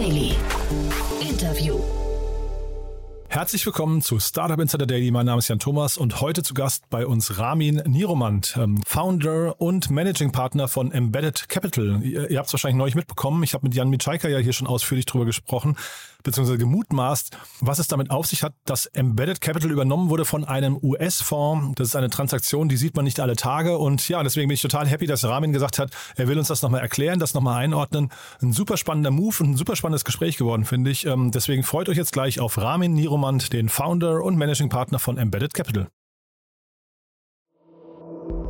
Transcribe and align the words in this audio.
Daily. 0.00 0.29
Herzlich 3.40 3.64
willkommen 3.64 4.02
zu 4.02 4.20
Startup 4.20 4.60
Insider 4.60 4.84
Daily. 4.84 5.10
Mein 5.10 5.24
Name 5.24 5.38
ist 5.38 5.48
Jan 5.48 5.58
Thomas 5.58 5.96
und 5.96 6.20
heute 6.20 6.42
zu 6.42 6.52
Gast 6.52 6.90
bei 6.90 7.06
uns 7.06 7.38
Ramin 7.38 7.76
Niromand, 7.86 8.54
ähm, 8.60 8.82
Founder 8.86 9.58
und 9.58 9.88
Managing 9.88 10.30
Partner 10.30 10.68
von 10.68 10.92
Embedded 10.92 11.48
Capital. 11.48 12.02
Ihr, 12.02 12.36
habt 12.36 12.48
es 12.48 12.52
wahrscheinlich 12.52 12.76
neulich 12.76 12.96
mitbekommen. 12.96 13.42
Ich 13.42 13.54
habe 13.54 13.64
mit 13.64 13.74
Jan 13.74 13.88
Mitschaika 13.88 14.28
ja 14.28 14.36
hier 14.36 14.52
schon 14.52 14.66
ausführlich 14.66 15.06
drüber 15.06 15.24
gesprochen 15.24 15.74
beziehungsweise 16.22 16.58
gemutmaßt, 16.58 17.36
was 17.60 17.78
es 17.78 17.88
damit 17.88 18.10
auf 18.10 18.26
sich 18.26 18.42
hat, 18.42 18.54
dass 18.64 18.86
Embedded 18.86 19.40
Capital 19.40 19.70
übernommen 19.70 20.10
wurde 20.10 20.24
von 20.24 20.44
einem 20.44 20.78
US-Fonds. 20.82 21.74
Das 21.76 21.88
ist 21.88 21.96
eine 21.96 22.10
Transaktion, 22.10 22.68
die 22.68 22.76
sieht 22.76 22.96
man 22.96 23.04
nicht 23.04 23.20
alle 23.20 23.36
Tage. 23.36 23.78
Und 23.78 24.08
ja, 24.08 24.22
deswegen 24.22 24.48
bin 24.48 24.54
ich 24.54 24.62
total 24.62 24.86
happy, 24.86 25.06
dass 25.06 25.24
Ramin 25.24 25.52
gesagt 25.52 25.78
hat, 25.78 25.90
er 26.16 26.28
will 26.28 26.38
uns 26.38 26.48
das 26.48 26.62
nochmal 26.62 26.80
erklären, 26.80 27.18
das 27.18 27.34
nochmal 27.34 27.62
einordnen. 27.62 28.10
Ein 28.40 28.52
super 28.52 28.76
spannender 28.76 29.10
Move 29.10 29.36
und 29.40 29.50
ein 29.50 29.56
super 29.56 29.76
spannendes 29.76 30.04
Gespräch 30.04 30.36
geworden, 30.36 30.64
finde 30.64 30.90
ich. 30.90 31.06
Ähm, 31.06 31.30
deswegen 31.30 31.62
freut 31.62 31.88
euch 31.88 31.96
jetzt 31.96 32.12
gleich 32.12 32.40
auf 32.40 32.58
Ramin 32.58 32.94
Niromand, 32.94 33.29
den 33.38 33.68
Founder 33.68 34.22
und 34.22 34.36
Managing 34.36 34.68
Partner 34.68 34.98
von 34.98 35.16
Embedded 35.16 35.54
Capital. 35.54 35.88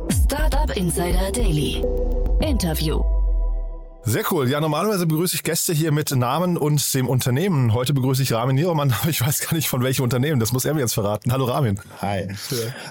Startup 0.09 0.75
Insider 0.75 1.31
Daily. 1.31 1.83
Interview. 2.41 3.20
Sehr 4.03 4.23
cool. 4.31 4.49
Ja, 4.49 4.59
normalerweise 4.59 5.05
begrüße 5.05 5.35
ich 5.35 5.43
Gäste 5.43 5.73
hier 5.73 5.91
mit 5.91 6.09
Namen 6.09 6.57
und 6.57 6.91
dem 6.95 7.07
Unternehmen. 7.07 7.75
Heute 7.75 7.93
begrüße 7.93 8.23
ich 8.23 8.33
Ramin 8.33 8.55
Niermann, 8.55 8.91
aber 9.01 9.09
ich 9.11 9.21
weiß 9.21 9.41
gar 9.41 9.53
nicht 9.53 9.69
von 9.69 9.83
welchem 9.83 10.01
Unternehmen. 10.01 10.39
Das 10.39 10.51
muss 10.51 10.65
er 10.65 10.73
mir 10.73 10.79
jetzt 10.79 10.93
verraten. 10.93 11.31
Hallo 11.31 11.45
Ramin. 11.45 11.79
Hi. 12.01 12.27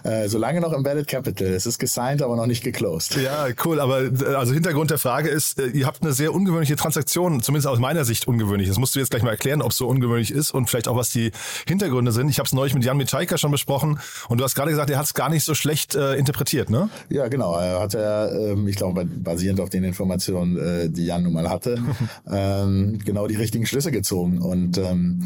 Ja. 0.05 0.11
Äh, 0.11 0.29
solange 0.29 0.61
noch 0.61 0.73
Embedded 0.73 1.09
Capital. 1.09 1.49
Es 1.49 1.67
ist 1.67 1.81
gesigned, 1.81 2.23
aber 2.23 2.37
noch 2.37 2.47
nicht 2.47 2.63
geclosed. 2.63 3.17
Ja, 3.17 3.49
cool. 3.65 3.81
Aber 3.81 4.03
äh, 4.03 4.35
also 4.37 4.55
Hintergrund 4.55 4.93
der 4.93 4.99
Frage 4.99 5.31
ist, 5.31 5.59
äh, 5.59 5.67
ihr 5.67 5.87
habt 5.87 6.01
eine 6.03 6.13
sehr 6.13 6.33
ungewöhnliche 6.33 6.77
Transaktion, 6.77 7.43
zumindest 7.43 7.67
aus 7.67 7.81
meiner 7.81 8.05
Sicht 8.05 8.29
ungewöhnlich. 8.29 8.69
Das 8.69 8.79
musst 8.79 8.95
du 8.95 9.01
jetzt 9.01 9.11
gleich 9.11 9.25
mal 9.25 9.31
erklären, 9.31 9.63
ob 9.63 9.73
es 9.73 9.79
so 9.79 9.89
ungewöhnlich 9.89 10.31
ist 10.31 10.53
und 10.53 10.71
vielleicht 10.71 10.87
auch, 10.87 10.97
was 10.97 11.11
die 11.11 11.33
Hintergründe 11.67 12.13
sind. 12.13 12.29
Ich 12.29 12.39
habe 12.39 12.47
es 12.47 12.53
neulich 12.53 12.75
mit 12.75 12.85
Jan 12.85 12.97
Mitschaika 12.97 13.37
schon 13.37 13.51
besprochen 13.51 13.99
und 14.29 14.39
du 14.39 14.45
hast 14.45 14.55
gerade 14.55 14.71
gesagt, 14.71 14.91
er 14.91 14.99
hat 14.99 15.07
es 15.07 15.15
gar 15.15 15.29
nicht 15.29 15.43
so 15.43 15.55
schlecht 15.55 15.97
äh, 15.97 16.15
interpretiert, 16.15 16.71
ne? 16.71 16.89
Ja, 17.09 17.27
genau. 17.27 17.57
Er 17.57 17.81
hat 17.81 17.95
ja, 17.95 18.29
ähm, 18.31 18.69
ich 18.69 18.77
glaube, 18.77 19.05
basierend 19.05 19.61
auf 19.61 19.71
den 19.71 19.83
Informationen, 19.83 20.57
äh, 20.57 20.89
die 21.01 21.07
Jan 21.07 21.23
nun 21.23 21.33
mal 21.33 21.49
hatte, 21.49 21.79
ähm, 22.31 22.99
genau 23.05 23.27
die 23.27 23.37
richtigen 23.37 23.67
Schlüsse 23.67 23.91
gezogen. 23.91 24.39
Und 24.39 24.79
ähm, 24.79 25.25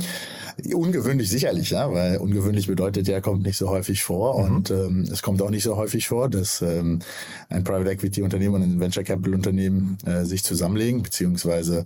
ungewöhnlich 0.72 1.28
sicherlich, 1.28 1.70
ja, 1.70 1.92
weil 1.92 2.18
ungewöhnlich 2.18 2.66
bedeutet 2.66 3.08
ja, 3.08 3.20
kommt 3.20 3.42
nicht 3.42 3.56
so 3.56 3.68
häufig 3.68 4.02
vor. 4.02 4.38
Mhm. 4.38 4.56
Und 4.56 4.70
ähm, 4.70 5.00
es 5.10 5.22
kommt 5.22 5.42
auch 5.42 5.50
nicht 5.50 5.64
so 5.64 5.76
häufig 5.76 6.08
vor, 6.08 6.28
dass 6.28 6.62
ähm, 6.62 7.00
ein 7.48 7.64
Private 7.64 7.90
Equity 7.90 8.22
Unternehmen 8.22 8.54
und 8.54 8.62
ein 8.62 8.80
Venture 8.80 9.04
Capital 9.04 9.34
Unternehmen 9.34 9.98
äh, 10.06 10.24
sich 10.24 10.44
zusammenlegen, 10.44 11.02
beziehungsweise 11.02 11.84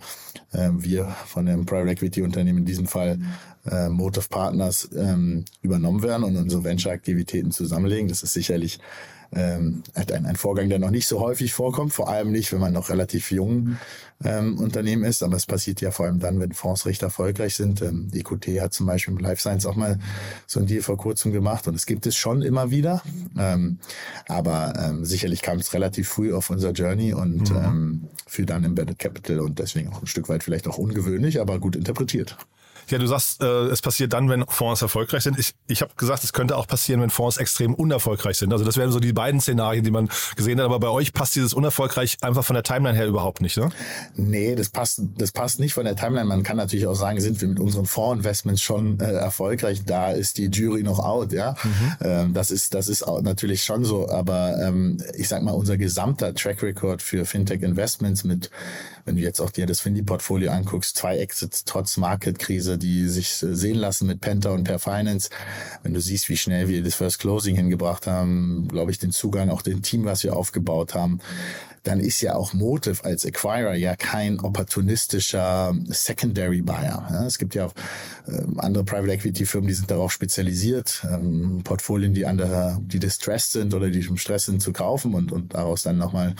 äh, 0.52 0.68
wir 0.72 1.08
von 1.26 1.46
dem 1.46 1.66
Private 1.66 1.90
Equity 1.90 2.22
Unternehmen 2.22 2.58
in 2.58 2.66
diesem 2.66 2.86
Fall 2.86 3.18
äh, 3.70 3.88
Motive 3.88 4.28
Partners 4.28 4.88
ähm, 4.96 5.44
übernommen 5.62 6.02
werden 6.02 6.24
und 6.24 6.36
unsere 6.36 6.64
Venture-Aktivitäten 6.64 7.50
zusammenlegen. 7.50 8.08
Das 8.08 8.22
ist 8.22 8.32
sicherlich 8.32 8.78
ähm, 9.32 9.82
ein, 9.94 10.26
ein 10.26 10.36
Vorgang, 10.36 10.68
der 10.68 10.78
noch 10.78 10.90
nicht 10.90 11.06
so 11.06 11.20
häufig 11.20 11.52
vorkommt, 11.52 11.92
vor 11.92 12.08
allem 12.08 12.32
nicht, 12.32 12.52
wenn 12.52 12.60
man 12.60 12.72
noch 12.72 12.88
relativ 12.88 13.30
jung 13.30 13.76
ähm, 14.24 14.58
Unternehmen 14.58 15.04
ist, 15.04 15.22
aber 15.22 15.36
es 15.36 15.46
passiert 15.46 15.80
ja 15.80 15.90
vor 15.90 16.06
allem 16.06 16.18
dann, 16.18 16.40
wenn 16.40 16.52
Fonds 16.52 16.86
recht 16.86 17.02
erfolgreich 17.02 17.54
sind. 17.54 17.82
Ähm, 17.82 18.10
EQT 18.12 18.60
hat 18.60 18.72
zum 18.72 18.86
Beispiel 18.86 19.14
mit 19.14 19.22
Life 19.22 19.40
Science 19.40 19.66
auch 19.66 19.76
mal 19.76 19.98
so 20.46 20.60
ein 20.60 20.66
Deal 20.66 20.82
vor 20.82 20.96
kurzem 20.96 21.32
gemacht 21.32 21.68
und 21.68 21.74
es 21.74 21.86
gibt 21.86 22.06
es 22.06 22.16
schon 22.16 22.42
immer 22.42 22.70
wieder, 22.70 23.02
ähm, 23.38 23.78
aber 24.26 24.74
ähm, 24.78 25.04
sicherlich 25.04 25.42
kam 25.42 25.58
es 25.58 25.74
relativ 25.74 26.08
früh 26.08 26.34
auf 26.34 26.50
unser 26.50 26.72
Journey 26.72 27.12
und 27.12 27.50
mhm. 27.50 27.56
ähm, 27.56 28.08
für 28.26 28.46
dann 28.46 28.64
Embedded 28.64 28.98
Capital 28.98 29.40
und 29.40 29.58
deswegen 29.58 29.88
auch 29.90 30.02
ein 30.02 30.06
Stück 30.06 30.28
weit 30.28 30.42
vielleicht 30.42 30.66
auch 30.66 30.78
ungewöhnlich, 30.78 31.40
aber 31.40 31.58
gut 31.58 31.76
interpretiert. 31.76 32.36
Ja, 32.90 32.98
du 32.98 33.06
sagst, 33.06 33.42
äh, 33.42 33.46
es 33.66 33.82
passiert 33.82 34.12
dann, 34.12 34.28
wenn 34.28 34.44
Fonds 34.46 34.82
erfolgreich 34.82 35.22
sind. 35.22 35.38
Ich, 35.38 35.54
ich 35.66 35.82
habe 35.82 35.92
gesagt, 35.96 36.24
es 36.24 36.32
könnte 36.32 36.56
auch 36.56 36.66
passieren, 36.66 37.00
wenn 37.00 37.10
Fonds 37.10 37.36
extrem 37.36 37.74
unerfolgreich 37.74 38.36
sind. 38.36 38.52
Also 38.52 38.64
das 38.64 38.76
wären 38.76 38.90
so 38.90 39.00
die 39.00 39.12
beiden 39.12 39.40
Szenarien, 39.40 39.84
die 39.84 39.90
man 39.90 40.08
gesehen 40.36 40.58
hat. 40.58 40.64
Aber 40.64 40.80
bei 40.80 40.88
euch 40.88 41.12
passt 41.12 41.34
dieses 41.34 41.52
unerfolgreich 41.52 42.18
einfach 42.22 42.44
von 42.44 42.54
der 42.54 42.62
Timeline 42.62 42.96
her 42.96 43.06
überhaupt 43.06 43.40
nicht, 43.40 43.56
ne? 43.56 43.70
Nee, 44.16 44.54
das 44.54 44.68
passt, 44.68 45.02
das 45.16 45.32
passt 45.32 45.60
nicht 45.60 45.74
von 45.74 45.84
der 45.84 45.96
Timeline. 45.96 46.26
Man 46.26 46.42
kann 46.42 46.56
natürlich 46.56 46.86
auch 46.86 46.94
sagen, 46.94 47.20
sind 47.20 47.40
wir 47.40 47.48
mit 47.48 47.60
unseren 47.60 47.86
Fondsinvestments 47.86 48.62
schon 48.62 49.00
äh, 49.00 49.12
erfolgreich. 49.12 49.82
Da 49.84 50.12
ist 50.12 50.38
die 50.38 50.46
Jury 50.46 50.82
noch 50.82 50.98
out, 50.98 51.32
ja. 51.32 51.54
Mhm. 51.62 51.92
Ähm, 52.00 52.34
das 52.34 52.50
ist, 52.50 52.74
das 52.74 52.88
ist 52.88 53.02
auch 53.02 53.22
natürlich 53.22 53.64
schon 53.64 53.84
so. 53.84 54.08
Aber 54.08 54.56
ähm, 54.60 54.98
ich 55.16 55.28
sag 55.28 55.42
mal, 55.42 55.52
unser 55.52 55.76
gesamter 55.76 56.34
Track 56.34 56.62
Record 56.62 57.02
für 57.02 57.24
Fintech 57.24 57.62
Investments 57.62 58.24
mit 58.24 58.50
wenn 59.08 59.16
du 59.16 59.22
jetzt 59.22 59.40
auch 59.40 59.50
dir 59.50 59.64
das 59.64 59.80
Findy-Portfolio 59.80 60.52
anguckst, 60.52 60.96
zwei 60.96 61.16
Exits 61.16 61.64
trotz 61.64 61.96
Marketkrise, 61.96 62.76
die 62.78 63.08
sich 63.08 63.30
sehen 63.30 63.76
lassen 63.76 64.06
mit 64.06 64.20
Penta 64.20 64.50
und 64.50 64.64
Per 64.64 64.78
Finance. 64.78 65.30
Wenn 65.82 65.94
du 65.94 66.00
siehst, 66.00 66.28
wie 66.28 66.36
schnell 66.36 66.68
wir 66.68 66.82
das 66.82 66.94
First 66.94 67.18
Closing 67.18 67.56
hingebracht 67.56 68.06
haben, 68.06 68.68
glaube 68.68 68.90
ich, 68.90 68.98
den 68.98 69.12
Zugang, 69.12 69.50
auch 69.50 69.62
den 69.62 69.82
Team, 69.82 70.04
was 70.04 70.24
wir 70.24 70.36
aufgebaut 70.36 70.94
haben, 70.94 71.20
dann 71.88 72.00
ist 72.00 72.20
ja 72.20 72.34
auch 72.34 72.52
Motive 72.52 73.04
als 73.04 73.24
Acquirer 73.24 73.74
ja 73.74 73.96
kein 73.96 74.40
opportunistischer 74.40 75.74
Secondary 75.86 76.60
Buyer. 76.60 77.24
Es 77.26 77.38
gibt 77.38 77.54
ja 77.54 77.66
auch 77.66 77.72
äh, 78.26 78.42
andere 78.58 78.84
Private 78.84 79.12
Equity 79.12 79.46
Firmen, 79.46 79.68
die 79.68 79.74
sind 79.74 79.90
darauf 79.90 80.12
spezialisiert, 80.12 81.06
ähm, 81.10 81.62
Portfolien, 81.64 82.12
die 82.12 82.26
andere, 82.26 82.78
die 82.82 82.98
distressed 82.98 83.52
sind 83.52 83.74
oder 83.74 83.88
die 83.88 84.00
im 84.00 84.18
Stress 84.18 84.46
sind, 84.46 84.60
zu 84.60 84.72
kaufen 84.72 85.14
und, 85.14 85.32
und 85.32 85.54
daraus 85.54 85.82
dann 85.82 85.96
nochmal 85.96 86.34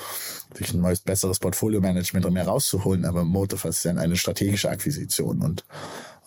durch 0.54 0.74
ein 0.74 0.80
neues, 0.80 1.00
besseres 1.00 1.38
Portfolio 1.38 1.80
Management 1.80 2.30
mehr 2.30 2.46
rauszuholen. 2.46 3.04
Aber 3.04 3.24
Motive 3.24 3.68
ist 3.68 3.84
ja 3.84 3.92
eine 3.92 4.16
strategische 4.16 4.68
Akquisition 4.68 5.40
und 5.40 5.64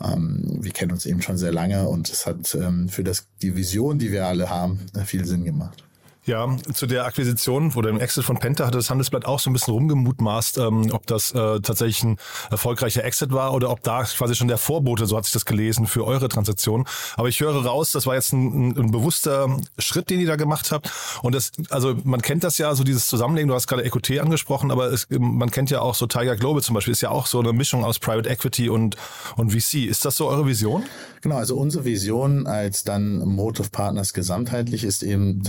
ähm, 0.03 0.57
wir 0.62 0.72
kennen 0.72 0.91
uns 0.91 1.06
eben 1.06 1.22
schon 1.22 1.38
sehr 1.38 1.51
lange 1.51 1.88
und 1.88 2.09
es 2.09 2.25
hat 2.25 2.56
ähm, 2.56 2.89
für 2.89 3.03
das, 3.03 3.28
die 3.41 3.56
Vision, 3.56 4.00
die 4.00 4.12
wir 4.12 4.28
alle 4.28 4.50
haben, 4.50 4.79
viel 5.06 5.25
Sinn 5.25 5.44
gemacht. 5.44 5.84
Ja, 6.25 6.55
zu 6.71 6.85
der 6.85 7.05
Akquisition 7.05 7.73
oder 7.73 7.89
dem 7.89 7.99
Exit 7.99 8.23
von 8.23 8.37
Penta 8.37 8.67
hatte 8.67 8.77
das 8.77 8.91
Handelsblatt 8.91 9.25
auch 9.25 9.39
so 9.39 9.49
ein 9.49 9.53
bisschen 9.53 9.73
rumgemutmaßt, 9.73 10.59
ähm, 10.59 10.91
ob 10.91 11.07
das 11.07 11.31
äh, 11.31 11.59
tatsächlich 11.61 12.03
ein 12.03 12.17
erfolgreicher 12.51 13.03
Exit 13.03 13.31
war 13.31 13.55
oder 13.55 13.71
ob 13.71 13.81
da 13.81 14.03
quasi 14.03 14.35
schon 14.35 14.47
der 14.47 14.59
Vorbote, 14.59 15.07
so 15.07 15.17
hat 15.17 15.25
sich 15.25 15.33
das 15.33 15.45
gelesen, 15.45 15.87
für 15.87 16.05
eure 16.05 16.29
Transaktion. 16.29 16.85
Aber 17.15 17.27
ich 17.27 17.39
höre 17.39 17.65
raus, 17.65 17.91
das 17.91 18.05
war 18.05 18.13
jetzt 18.13 18.33
ein, 18.33 18.77
ein 18.77 18.91
bewusster 18.91 19.57
Schritt, 19.79 20.11
den 20.11 20.19
ihr 20.19 20.27
da 20.27 20.35
gemacht 20.35 20.71
habt. 20.71 20.91
Und 21.23 21.33
das, 21.33 21.53
also 21.71 21.95
man 22.03 22.21
kennt 22.21 22.43
das 22.43 22.59
ja, 22.59 22.75
so 22.75 22.83
dieses 22.83 23.07
Zusammenlegen, 23.07 23.47
du 23.47 23.55
hast 23.55 23.65
gerade 23.65 23.83
EQT 23.83 24.19
angesprochen, 24.19 24.69
aber 24.69 24.91
es, 24.93 25.07
man 25.09 25.49
kennt 25.49 25.71
ja 25.71 25.81
auch 25.81 25.95
so 25.95 26.05
Tiger 26.05 26.35
Global 26.35 26.61
zum 26.61 26.75
Beispiel, 26.75 26.91
ist 26.91 27.01
ja 27.01 27.09
auch 27.09 27.25
so 27.25 27.39
eine 27.39 27.51
Mischung 27.51 27.83
aus 27.83 27.97
Private 27.97 28.29
Equity 28.29 28.69
und, 28.69 28.95
und 29.37 29.53
VC. 29.53 29.87
Ist 29.87 30.05
das 30.05 30.17
so 30.17 30.27
eure 30.27 30.45
Vision? 30.45 30.83
Genau, 31.21 31.37
also 31.37 31.55
unsere 31.55 31.85
Vision 31.85 32.47
als 32.47 32.83
dann 32.83 33.19
Motive 33.19 33.69
Partners 33.69 34.13
gesamtheitlich 34.13 34.83
ist 34.83 35.03
eben 35.03 35.43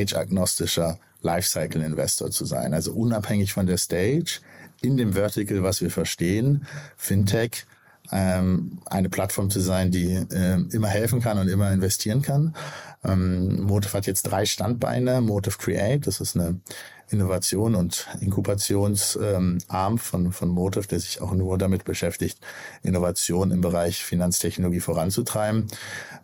stage-agnostischer 0.00 0.98
Lifecycle-Investor 1.22 2.30
zu 2.30 2.44
sein. 2.44 2.74
Also 2.74 2.92
unabhängig 2.92 3.52
von 3.52 3.66
der 3.66 3.76
Stage, 3.76 4.40
in 4.82 4.96
dem 4.96 5.12
Vertical, 5.12 5.62
was 5.62 5.80
wir 5.80 5.90
verstehen, 5.90 6.66
Fintech, 6.96 7.66
ähm, 8.12 8.80
eine 8.86 9.08
Plattform 9.08 9.50
zu 9.50 9.60
sein, 9.60 9.90
die 9.90 10.14
äh, 10.14 10.58
immer 10.72 10.88
helfen 10.88 11.20
kann 11.20 11.38
und 11.38 11.48
immer 11.48 11.70
investieren 11.70 12.22
kann. 12.22 12.56
Ähm, 13.04 13.62
Motive 13.62 13.92
hat 13.92 14.06
jetzt 14.06 14.22
drei 14.22 14.46
Standbeine. 14.46 15.20
Motive 15.20 15.58
Create, 15.58 16.06
das 16.06 16.20
ist 16.20 16.34
eine 16.34 16.60
Innovation 17.10 17.74
und 17.74 18.06
Inkubationsarm 18.20 19.58
ähm, 19.70 19.98
von, 19.98 20.32
von 20.32 20.48
Motive, 20.48 20.86
der 20.86 21.00
sich 21.00 21.20
auch 21.20 21.32
nur 21.34 21.58
damit 21.58 21.84
beschäftigt, 21.84 22.38
Innovation 22.82 23.50
im 23.50 23.60
Bereich 23.60 24.04
Finanztechnologie 24.04 24.80
voranzutreiben. 24.80 25.66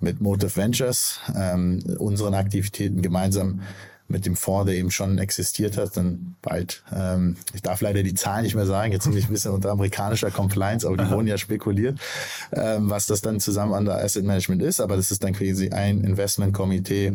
Mit 0.00 0.20
Motive 0.20 0.56
Ventures, 0.56 1.20
ähm, 1.36 1.82
unseren 1.98 2.34
Aktivitäten 2.34 3.02
gemeinsam 3.02 3.62
mit 4.08 4.24
dem 4.24 4.36
Fonds, 4.36 4.66
der 4.66 4.76
eben 4.76 4.90
schon 4.90 5.18
existiert 5.18 5.76
hat, 5.76 5.96
dann 5.96 6.36
bald, 6.42 6.84
ähm, 6.94 7.36
ich 7.54 7.62
darf 7.62 7.80
leider 7.80 8.02
die 8.02 8.14
Zahlen 8.14 8.44
nicht 8.44 8.54
mehr 8.54 8.66
sagen, 8.66 8.92
jetzt 8.92 9.08
bin 9.08 9.16
ich 9.16 9.26
ein 9.26 9.32
bisschen 9.32 9.50
unter 9.50 9.70
amerikanischer 9.70 10.30
Compliance, 10.30 10.86
aber 10.86 10.96
die 10.96 11.10
wurden 11.10 11.26
ja 11.26 11.38
spekuliert, 11.38 11.98
ähm, 12.52 12.88
was 12.88 13.06
das 13.06 13.20
dann 13.20 13.40
zusammen 13.40 13.74
an 13.74 13.84
der 13.84 13.96
Asset 13.96 14.24
Management 14.24 14.62
ist, 14.62 14.80
aber 14.80 14.96
das 14.96 15.10
ist 15.10 15.24
dann 15.24 15.32
quasi 15.32 15.70
ein 15.70 16.04
Investmentkomitee, 16.04 17.14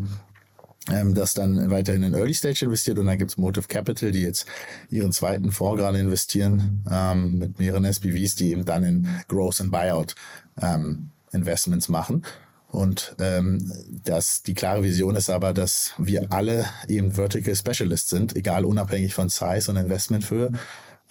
ähm, 0.90 1.14
das 1.14 1.34
dann 1.34 1.70
weiterhin 1.70 2.04
in 2.04 2.14
Early 2.14 2.34
Stage 2.34 2.66
investiert 2.66 2.98
und 2.98 3.06
dann 3.06 3.18
gibt's 3.18 3.38
Motive 3.38 3.68
Capital, 3.68 4.12
die 4.12 4.22
jetzt 4.22 4.46
ihren 4.90 5.12
zweiten 5.12 5.52
Fonds 5.52 5.80
gerade 5.80 6.00
investieren 6.00 6.84
ähm, 6.90 7.38
mit 7.38 7.60
mehreren 7.60 7.86
SPVs, 7.86 8.36
die 8.36 8.52
eben 8.52 8.66
dann 8.66 8.84
in 8.84 9.08
Growth 9.28 9.62
and 9.62 9.72
Buyout 9.72 10.16
ähm, 10.62 11.10
Investments 11.32 11.88
machen. 11.88 12.24
Und 12.72 13.16
ähm, 13.20 13.72
das, 14.04 14.44
die 14.44 14.54
klare 14.54 14.82
Vision 14.82 15.16
ist 15.18 15.30
aber, 15.30 15.54
dass 15.54 15.92
wir 15.98 16.32
alle 16.32 16.66
eben 16.88 17.12
Vertical 17.12 17.56
Specialists 17.56 18.10
sind, 18.10 18.36
egal 18.36 18.64
unabhängig 18.64 19.14
von 19.14 19.28
Size 19.28 19.70
und 19.70 19.78
Investmenthöhe. 19.78 20.52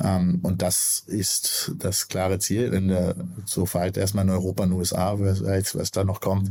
Ähm, 0.03 0.41
und 0.43 0.63
das 0.63 1.05
ist 1.07 1.73
das 1.79 2.09
klare 2.09 2.39
Ziel 2.39 2.73
in 2.73 2.89
der, 2.89 3.15
so 3.45 3.67
verhalten 3.67 4.01
erstmal 4.01 4.25
in 4.25 4.31
Europa 4.31 4.63
und 4.63 4.73
USA, 4.73 5.19
was, 5.19 5.75
was 5.75 5.91
da 5.91 6.03
noch 6.03 6.21
kommt, 6.23 6.51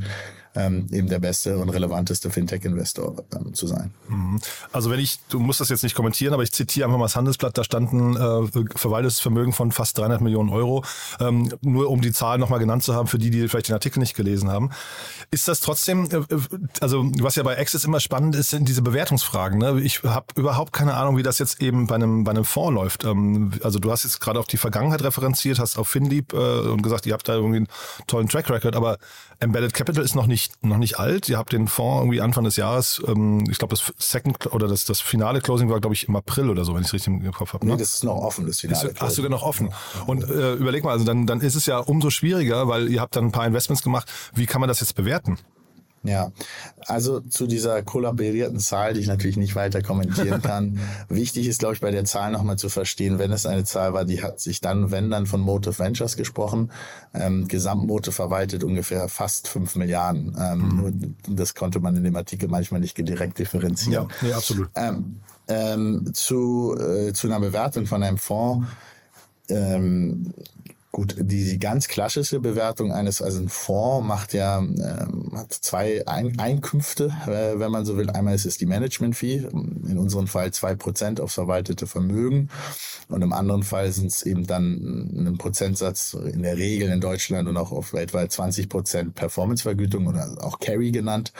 ähm, 0.59 0.87
eben 0.91 1.07
der 1.07 1.19
beste 1.19 1.57
und 1.57 1.69
relevanteste 1.69 2.29
Fintech-Investor 2.29 3.23
ähm, 3.35 3.53
zu 3.53 3.65
sein. 3.67 3.91
Mhm. 4.09 4.39
Also 4.71 4.91
wenn 4.91 4.99
ich, 4.99 5.19
du 5.29 5.39
musst 5.39 5.61
das 5.61 5.69
jetzt 5.69 5.83
nicht 5.83 5.95
kommentieren, 5.95 6.33
aber 6.33 6.43
ich 6.43 6.51
zitiere 6.51 6.85
einfach 6.85 6.99
mal 6.99 7.05
das 7.05 7.15
Handelsblatt, 7.15 7.57
da 7.57 7.63
standen 7.63 8.15
äh, 8.15 8.67
verwaltetes 8.75 9.19
Vermögen 9.19 9.53
von 9.53 9.71
fast 9.71 9.97
300 9.97 10.21
Millionen 10.21 10.49
Euro, 10.49 10.83
ähm, 11.19 11.49
nur 11.61 11.89
um 11.89 12.01
die 12.01 12.11
Zahlen 12.11 12.41
nochmal 12.41 12.59
genannt 12.59 12.83
zu 12.83 12.93
haben, 12.93 13.07
für 13.07 13.17
die, 13.17 13.29
die 13.29 13.47
vielleicht 13.47 13.69
den 13.69 13.73
Artikel 13.73 13.99
nicht 13.99 14.15
gelesen 14.15 14.49
haben. 14.51 14.71
Ist 15.31 15.47
das 15.47 15.61
trotzdem, 15.61 16.09
äh, 16.11 16.37
also 16.81 17.09
was 17.19 17.35
ja 17.35 17.43
bei 17.43 17.57
Access 17.57 17.85
immer 17.85 17.99
spannend 17.99 18.35
ist, 18.35 18.49
sind 18.49 18.67
diese 18.67 18.81
Bewertungsfragen. 18.81 19.59
Ne? 19.59 19.79
Ich 19.81 20.03
habe 20.03 20.25
überhaupt 20.35 20.73
keine 20.73 20.95
Ahnung, 20.95 21.17
wie 21.17 21.23
das 21.23 21.39
jetzt 21.39 21.61
eben 21.61 21.87
bei 21.87 21.95
einem, 21.95 22.25
bei 22.25 22.31
einem 22.31 22.45
Fonds 22.45 22.75
läuft. 22.75 23.05
Ähm, 23.05 23.51
also 23.63 23.79
du 23.79 23.91
hast 23.91 24.03
jetzt 24.03 24.19
gerade 24.19 24.39
auf 24.39 24.47
die 24.47 24.57
Vergangenheit 24.57 25.03
referenziert, 25.03 25.59
hast 25.59 25.77
auf 25.77 25.87
Finlieb 25.87 26.33
äh, 26.33 26.37
und 26.37 26.81
gesagt, 26.81 27.05
ihr 27.05 27.13
habt 27.13 27.27
da 27.29 27.35
irgendwie 27.35 27.57
einen 27.57 27.67
tollen 28.07 28.27
Track 28.27 28.49
Record, 28.49 28.75
aber 28.75 28.97
Embedded 29.39 29.73
Capital 29.73 30.03
ist 30.03 30.15
noch 30.15 30.27
nicht, 30.27 30.48
noch 30.61 30.77
nicht 30.77 30.99
alt. 30.99 31.29
Ihr 31.29 31.37
habt 31.37 31.53
den 31.53 31.67
Fonds 31.67 32.01
irgendwie 32.01 32.21
Anfang 32.21 32.43
des 32.43 32.55
Jahres, 32.55 33.01
ähm, 33.07 33.43
ich 33.49 33.57
glaube 33.57 33.75
das 33.75 33.93
Second 33.97 34.53
oder 34.53 34.67
das, 34.67 34.85
das 34.85 35.01
finale 35.01 35.41
Closing 35.41 35.69
war, 35.69 35.79
glaube 35.79 35.95
ich, 35.95 36.07
im 36.07 36.15
April 36.15 36.49
oder 36.49 36.65
so, 36.65 36.73
wenn 36.73 36.81
ich 36.81 36.87
es 36.87 36.93
richtig 36.93 37.13
im 37.13 37.31
Kopf 37.31 37.53
habe. 37.53 37.65
Ne? 37.65 37.73
Nee, 37.73 37.79
das 37.79 37.95
ist 37.95 38.03
noch 38.03 38.15
offen, 38.15 38.45
das 38.45 38.59
finale. 38.59 38.89
Ist, 38.89 39.01
ach, 39.01 39.09
sogar 39.09 39.31
noch 39.31 39.43
offen. 39.43 39.73
Und 40.05 40.29
äh, 40.29 40.53
überleg 40.53 40.83
mal, 40.83 40.91
also 40.91 41.05
dann, 41.05 41.25
dann 41.25 41.41
ist 41.41 41.55
es 41.55 41.65
ja 41.65 41.79
umso 41.79 42.09
schwieriger, 42.09 42.67
weil 42.67 42.89
ihr 42.89 43.01
habt 43.01 43.15
dann 43.15 43.25
ein 43.25 43.31
paar 43.31 43.45
Investments 43.45 43.83
gemacht. 43.83 44.11
Wie 44.33 44.45
kann 44.45 44.61
man 44.61 44.67
das 44.67 44.79
jetzt 44.79 44.95
bewerten? 44.95 45.37
Ja, 46.03 46.31
also 46.85 47.19
zu 47.19 47.45
dieser 47.45 47.83
kollaborierten 47.83 48.59
Zahl, 48.59 48.93
die 48.93 49.01
ich 49.01 49.07
natürlich 49.07 49.35
nicht 49.35 49.55
weiter 49.55 49.81
kommentieren 49.81 50.41
kann. 50.41 50.79
Wichtig 51.09 51.47
ist, 51.47 51.59
glaube 51.59 51.75
ich, 51.75 51.81
bei 51.81 51.91
der 51.91 52.05
Zahl 52.05 52.31
nochmal 52.31 52.57
zu 52.57 52.69
verstehen, 52.69 53.19
wenn 53.19 53.31
es 53.31 53.45
eine 53.45 53.65
Zahl 53.65 53.93
war, 53.93 54.05
die 54.05 54.23
hat 54.23 54.39
sich 54.39 54.61
dann, 54.61 54.91
wenn 54.91 55.09
dann 55.11 55.25
von 55.25 55.41
Motive 55.41 55.77
Ventures 55.77 56.15
gesprochen. 56.15 56.71
Ähm, 57.13 57.47
Gesamtmotive 57.49 58.13
verwaltet 58.13 58.63
ungefähr 58.63 59.09
fast 59.09 59.49
fünf 59.49 59.75
Milliarden. 59.75 60.37
Ähm, 60.39 60.59
mhm. 60.59 61.15
Das 61.35 61.53
konnte 61.53 61.81
man 61.81 61.95
in 61.97 62.03
dem 62.05 62.15
Artikel 62.15 62.47
manchmal 62.47 62.79
nicht 62.79 62.97
direkt 62.97 63.37
differenzieren. 63.37 64.07
Ja, 64.21 64.27
nee, 64.27 64.33
absolut. 64.33 64.69
Ähm, 64.75 65.19
ähm, 65.49 66.11
zu, 66.13 66.77
äh, 66.79 67.11
zu 67.11 67.27
einer 67.27 67.39
Bewertung 67.39 67.87
von 67.87 68.03
einem 68.03 68.17
Fonds. 68.17 68.67
Ähm, 69.49 70.33
Gut, 70.91 71.15
die, 71.19 71.45
die 71.45 71.59
ganz 71.59 71.87
klassische 71.87 72.39
Bewertung 72.39 72.91
eines, 72.91 73.21
also 73.21 73.39
ein 73.39 73.49
Fonds 73.49 74.07
macht 74.07 74.33
ja 74.33 74.57
ähm, 74.57 75.31
hat 75.35 75.53
zwei 75.53 76.07
ein 76.07 76.39
Einkünfte, 76.39 77.13
äh, 77.27 77.59
wenn 77.59 77.71
man 77.71 77.85
so 77.85 77.95
will. 77.95 78.09
Einmal 78.09 78.33
ist 78.33 78.47
es 78.47 78.57
die 78.57 78.65
Management-Fee, 78.65 79.47
in 79.51 79.99
unserem 79.99 80.25
Fall 80.25 80.51
zwei 80.51 80.73
Prozent 80.73 81.21
aufs 81.21 81.35
verwaltete 81.35 81.85
Vermögen. 81.85 82.49
Und 83.07 83.21
im 83.21 83.33
anderen 83.33 83.61
Fall 83.61 83.91
sind 83.91 84.07
es 84.07 84.23
eben 84.23 84.47
dann 84.47 85.27
ein 85.27 85.37
Prozentsatz, 85.37 86.15
in 86.15 86.41
der 86.41 86.57
Regel 86.57 86.89
in 86.89 87.01
Deutschland 87.01 87.47
und 87.47 87.57
auch 87.57 87.71
auf 87.71 87.93
weltweit 87.93 88.31
20 88.31 88.67
Prozent 88.67 89.13
Performance-Vergütung 89.13 90.07
oder 90.07 90.37
auch 90.41 90.59
Carry 90.59 90.91
genannt, 90.91 91.33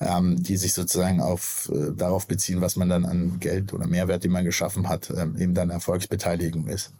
ähm, 0.00 0.42
die 0.42 0.56
sich 0.56 0.72
sozusagen 0.72 1.20
auf 1.20 1.70
äh, 1.74 1.92
darauf 1.94 2.26
beziehen, 2.26 2.62
was 2.62 2.76
man 2.76 2.88
dann 2.88 3.04
an 3.04 3.38
Geld 3.38 3.74
oder 3.74 3.86
Mehrwert, 3.86 4.24
den 4.24 4.32
man 4.32 4.46
geschaffen 4.46 4.88
hat, 4.88 5.12
ähm, 5.14 5.36
eben 5.38 5.52
dann 5.52 5.68
Erfolgsbeteiligung 5.68 6.68
ist. 6.68 6.92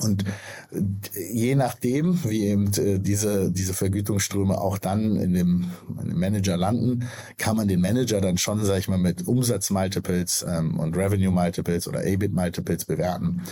Und 0.00 0.24
äh, 0.72 1.32
je 1.32 1.54
nachdem, 1.54 2.18
wie 2.24 2.46
eben 2.46 2.72
äh, 2.74 2.98
diese, 2.98 3.50
diese 3.50 3.74
Vergütungsströme 3.74 4.58
auch 4.58 4.78
dann 4.78 5.16
in 5.16 5.34
dem, 5.34 5.70
in 6.00 6.08
dem 6.08 6.18
Manager 6.18 6.56
landen, 6.56 7.08
kann 7.36 7.56
man 7.56 7.68
den 7.68 7.80
Manager 7.80 8.20
dann 8.20 8.38
schon, 8.38 8.64
sag 8.64 8.78
ich 8.78 8.88
mal, 8.88 8.98
mit 8.98 9.26
Umsatzmultiples 9.26 10.46
ähm, 10.48 10.78
und 10.78 10.96
Revenue-Multiples 10.96 11.88
oder 11.88 12.06
EBIT-Multiples 12.06 12.86
bewerten. 12.86 13.42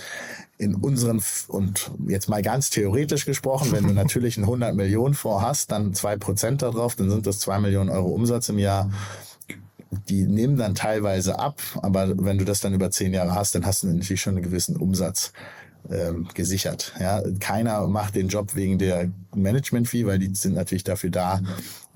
In 0.57 0.75
unseren, 0.75 1.23
und 1.49 1.91
jetzt 2.07 2.29
mal 2.29 2.43
ganz 2.43 2.71
theoretisch 2.71 3.27
gesprochen, 3.27 3.73
wenn 3.73 3.87
du 3.87 3.93
natürlich 3.95 4.39
einen 4.39 4.45
100 4.45 4.75
Millionen 4.75 5.15
Fonds 5.15 5.45
hast, 5.45 5.73
dann 5.73 5.93
zwei 5.93 6.17
Prozent 6.17 6.63
darauf, 6.63 6.97
dann 6.97 7.11
sind 7.11 7.27
das 7.27 7.39
zwei 7.39 7.59
Millionen 7.59 7.91
Euro 7.91 8.09
Umsatz 8.09 8.49
im 8.49 8.59
Jahr 8.59 8.91
die 10.09 10.23
nehmen 10.23 10.57
dann 10.57 10.77
teilweise 10.77 11.41
ab, 11.41 11.61
aber 11.83 12.15
wenn 12.25 12.39
du 12.39 12.45
das 12.45 12.61
dann 12.61 12.75
über 12.75 12.93
zehn 12.93 13.13
Jahre 13.13 13.35
hast, 13.35 13.57
dann 13.57 13.67
hast 13.67 13.83
du 13.83 13.89
natürlich 13.89 14.21
schon 14.21 14.37
einen 14.37 14.45
gewissen 14.45 14.77
Umsatz 14.77 15.33
ähm, 15.91 16.29
gesichert. 16.35 16.93
Ja, 17.01 17.23
keiner 17.41 17.87
macht 17.87 18.15
den 18.15 18.29
Job 18.29 18.55
wegen 18.55 18.79
der 18.79 19.11
Management-Fee, 19.35 20.07
weil 20.07 20.19
die 20.19 20.35
sind 20.35 20.55
natürlich 20.55 20.85
dafür 20.85 21.11
da, 21.11 21.41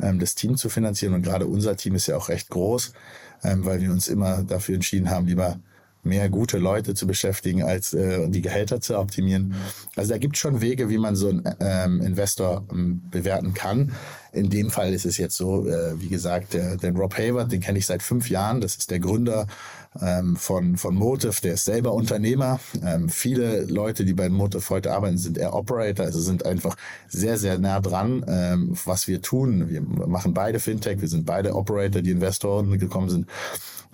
ähm, 0.01 0.19
das 0.19 0.35
Team 0.35 0.57
zu 0.57 0.69
finanzieren. 0.69 1.15
Und 1.15 1.23
gerade 1.23 1.47
unser 1.47 1.77
Team 1.77 1.95
ist 1.95 2.07
ja 2.07 2.17
auch 2.17 2.29
recht 2.29 2.51
groß, 2.51 2.93
ähm, 3.45 3.65
weil 3.65 3.81
wir 3.81 3.91
uns 3.91 4.09
immer 4.09 4.43
dafür 4.43 4.75
entschieden 4.75 5.11
haben, 5.11 5.27
lieber 5.27 5.59
mehr 6.05 6.29
gute 6.29 6.59
Leute 6.59 6.95
zu 6.95 7.07
beschäftigen, 7.07 7.63
als 7.63 7.95
äh, 7.95 8.29
die 8.29 8.43
Gehälter 8.43 8.81
zu 8.81 8.99
optimieren. 8.99 9.55
Also 9.97 10.13
da 10.13 10.19
gibt 10.19 10.37
es 10.37 10.41
schon 10.41 10.61
Wege, 10.61 10.91
wie 10.91 10.99
man 10.99 11.17
so 11.17 11.29
einen 11.29 11.45
ähm, 11.61 12.01
Investor 12.03 12.67
ähm, 12.71 13.03
bewerten 13.11 13.55
kann. 13.55 13.93
In 14.35 14.51
dem 14.51 14.71
Fall 14.71 14.93
ist 14.93 15.07
es 15.07 15.17
jetzt 15.17 15.37
so, 15.37 15.67
äh, 15.67 16.01
wie 16.01 16.09
gesagt, 16.09 16.55
der, 16.55 16.77
der 16.77 16.93
Rob 16.93 17.17
Hayward, 17.17 17.53
den 17.53 17.61
kenne 17.61 17.79
ich 17.79 17.87
seit 17.87 18.03
fünf 18.03 18.29
Jahren. 18.29 18.61
Das 18.61 18.75
ist 18.75 18.91
der 18.91 18.99
Gründer 18.99 19.47
ähm, 20.01 20.37
von, 20.37 20.77
von 20.77 20.95
Motive, 20.95 21.41
der 21.43 21.55
ist 21.55 21.65
selber 21.65 21.93
Unternehmer. 21.93 22.59
Ähm, 22.83 23.09
viele 23.09 23.63
Leute, 23.65 24.05
die 24.05 24.13
bei 24.13 24.29
Motive 24.29 24.69
heute 24.71 24.93
arbeiten, 24.93 25.19
sind 25.19 25.39
eher 25.39 25.55
Operator, 25.55 26.05
also 26.05 26.21
sind 26.21 26.45
einfach 26.45 26.77
sehr, 27.09 27.39
sehr 27.39 27.59
nah 27.59 27.81
dran, 27.81 28.25
ähm, 28.27 28.77
was 28.85 29.07
wir 29.07 29.23
tun. 29.23 29.69
Wir 29.69 29.83
machen 29.83 30.35
beide 30.35 30.59
Fintech, 30.59 31.01
wir 31.01 31.09
sind 31.09 31.27
beide 31.27 31.55
Operator, 31.55 32.03
die 32.03 32.11
Investoren 32.11 32.77
gekommen 32.79 33.11
sind. 33.11 33.29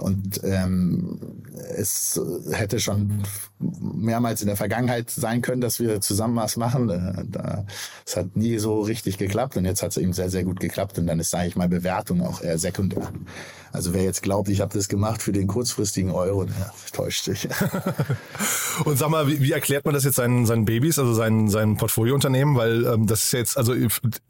Und 0.01 0.41
ähm, 0.45 1.21
es 1.77 2.19
hätte 2.53 2.81
schon 2.81 3.23
mehrmals 3.59 4.41
in 4.41 4.47
der 4.47 4.57
Vergangenheit 4.57 5.11
sein 5.11 5.43
können, 5.43 5.61
dass 5.61 5.79
wir 5.79 6.01
zusammen 6.01 6.37
was 6.37 6.57
machen. 6.57 6.89
Äh, 6.89 7.65
es 8.07 8.17
hat 8.17 8.35
nie 8.37 8.59
so 8.59 8.81
richtig 8.81 9.19
geklappt 9.19 9.57
und 9.59 9.67
jetzt 9.67 9.83
hat 9.83 9.91
es 9.91 9.99
eben 9.99 10.13
sehr, 10.13 10.30
sehr 10.31 10.44
gut 10.44 10.61
geklappt. 10.61 10.99
Und 10.99 11.06
dann 11.06 11.21
ist, 11.21 11.31
sage 11.31 11.49
ich 11.49 11.56
mal, 11.56 11.69
Bewertung 11.69 12.23
auch 12.23 12.43
eher 12.43 12.59
sekundär. 12.59 13.11
Also 13.73 13.94
wer 13.94 14.03
jetzt 14.03 14.23
glaubt, 14.23 14.49
ich 14.49 14.61
habe 14.61 14.75
das 14.75 14.88
gemacht 14.88 15.23
für 15.23 15.31
den 15.31 15.47
kurzfristigen 15.47 16.11
Euro, 16.11 16.44
der 16.44 16.73
täuscht 16.93 17.25
sich. 17.25 17.49
Und 18.85 18.99
sag 18.99 19.11
mal, 19.11 19.29
wie, 19.29 19.41
wie 19.41 19.53
erklärt 19.53 19.85
man 19.85 19.94
das 19.94 20.03
jetzt 20.05 20.17
seinen, 20.17 20.44
seinen 20.44 20.65
Babys, 20.65 20.99
also 20.99 21.15
seinen, 21.15 21.49
seinen 21.49 21.77
Portfoliounternehmen? 21.77 22.56
Weil 22.56 22.85
ähm, 22.85 23.06
das 23.06 23.25
ist 23.25 23.32
jetzt, 23.32 23.56
also 23.56 23.75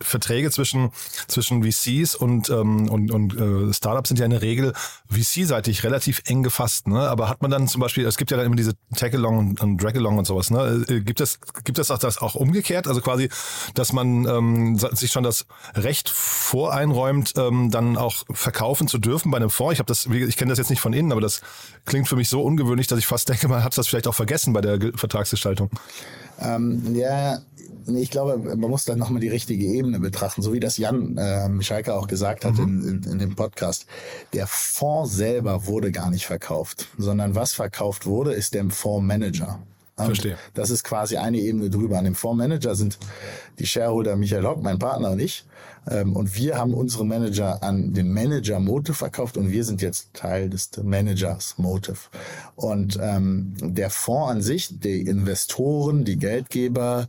Verträge 0.02 0.50
zwischen, 0.50 0.90
zwischen 1.26 1.62
VCs 1.62 2.14
und, 2.16 2.50
ähm, 2.50 2.90
und, 2.90 3.10
und 3.10 3.34
äh, 3.34 3.72
Startups 3.72 4.08
sind 4.08 4.18
ja 4.18 4.26
in 4.26 4.32
der 4.32 4.42
Regel 4.42 4.74
VC-seitig 5.10 5.84
relativ 5.84 6.22
eng 6.26 6.42
gefasst. 6.42 6.86
Ne? 6.86 7.00
Aber 7.00 7.30
hat 7.30 7.40
man 7.40 7.50
dann 7.50 7.66
zum 7.66 7.80
Beispiel, 7.80 8.04
es 8.06 8.18
gibt 8.18 8.30
ja 8.30 8.36
dann 8.36 8.46
immer 8.46 8.56
diese 8.56 8.74
Tag-Along 8.94 9.38
und, 9.38 9.60
und 9.62 9.82
Drag-Along 9.82 10.18
und 10.18 10.26
sowas. 10.26 10.50
Ne? 10.50 10.84
Äh, 10.88 11.00
gibt 11.00 11.20
es 11.20 11.38
gibt 11.64 11.78
es 11.78 11.90
auch 11.90 11.98
das 11.98 12.18
auch 12.18 12.34
umgekehrt? 12.34 12.86
Also 12.86 13.00
quasi, 13.00 13.30
dass 13.74 13.92
man 13.92 14.26
ähm, 14.26 14.78
sich 14.78 15.12
schon 15.12 15.22
das 15.22 15.46
Recht 15.74 15.89
voreinräumt, 15.98 17.34
ähm, 17.36 17.70
dann 17.70 17.96
auch 17.96 18.24
verkaufen 18.30 18.88
zu 18.88 18.98
dürfen 18.98 19.30
bei 19.30 19.36
einem 19.36 19.50
Fonds. 19.50 19.74
Ich 19.74 19.78
habe 19.78 19.88
das, 19.88 20.06
ich 20.06 20.36
kenne 20.36 20.50
das 20.50 20.58
jetzt 20.58 20.70
nicht 20.70 20.80
von 20.80 20.92
innen, 20.92 21.12
aber 21.12 21.20
das 21.20 21.40
klingt 21.84 22.08
für 22.08 22.16
mich 22.16 22.28
so 22.28 22.42
ungewöhnlich, 22.42 22.86
dass 22.86 22.98
ich 22.98 23.06
fast 23.06 23.28
denke, 23.28 23.48
man 23.48 23.64
hat 23.64 23.76
das 23.76 23.88
vielleicht 23.88 24.06
auch 24.06 24.14
vergessen 24.14 24.52
bei 24.52 24.60
der 24.60 24.78
Vertragsgestaltung. 24.94 25.70
Ähm, 26.40 26.94
ja, 26.94 27.40
ich 27.86 28.10
glaube, 28.10 28.38
man 28.38 28.70
muss 28.70 28.84
dann 28.84 28.98
nochmal 28.98 29.20
die 29.20 29.28
richtige 29.28 29.64
Ebene 29.64 30.00
betrachten, 30.00 30.42
so 30.42 30.52
wie 30.52 30.60
das 30.60 30.76
Jan 30.76 31.16
äh, 31.16 31.48
Michalka 31.48 31.94
auch 31.94 32.06
gesagt 32.06 32.44
hat 32.44 32.54
mhm. 32.54 32.62
in, 32.62 32.88
in, 32.88 33.12
in, 33.12 33.18
dem 33.18 33.36
Podcast. 33.36 33.86
Der 34.32 34.46
Fonds 34.46 35.14
selber 35.14 35.66
wurde 35.66 35.92
gar 35.92 36.10
nicht 36.10 36.26
verkauft, 36.26 36.88
sondern 36.98 37.34
was 37.34 37.52
verkauft 37.52 38.06
wurde, 38.06 38.32
ist 38.32 38.54
der 38.54 38.68
Fondsmanager. 38.70 39.60
Verstehe. 40.06 40.36
Das 40.54 40.70
ist 40.70 40.84
quasi 40.84 41.16
eine 41.16 41.38
Ebene 41.38 41.70
drüber. 41.70 41.98
An 41.98 42.04
dem 42.04 42.14
Fondsmanager 42.14 42.74
sind 42.74 42.98
die 43.58 43.66
Shareholder 43.66 44.16
Michael 44.16 44.44
Hock, 44.44 44.62
mein 44.62 44.78
Partner 44.78 45.10
und 45.10 45.20
ich. 45.20 45.44
Ähm, 45.90 46.14
und 46.16 46.36
wir 46.36 46.58
haben 46.58 46.74
unsere 46.74 47.04
Manager 47.04 47.62
an 47.62 47.94
den 47.94 48.12
Manager 48.12 48.60
Motive 48.60 48.94
verkauft 48.94 49.36
und 49.36 49.50
wir 49.50 49.64
sind 49.64 49.82
jetzt 49.82 50.12
Teil 50.12 50.50
des 50.50 50.70
Managers 50.82 51.54
Motive. 51.58 51.98
Und 52.56 52.98
ähm, 53.00 53.54
der 53.60 53.90
Fonds 53.90 54.30
an 54.30 54.42
sich, 54.42 54.80
die 54.80 55.02
Investoren, 55.02 56.04
die 56.04 56.16
Geldgeber, 56.16 57.08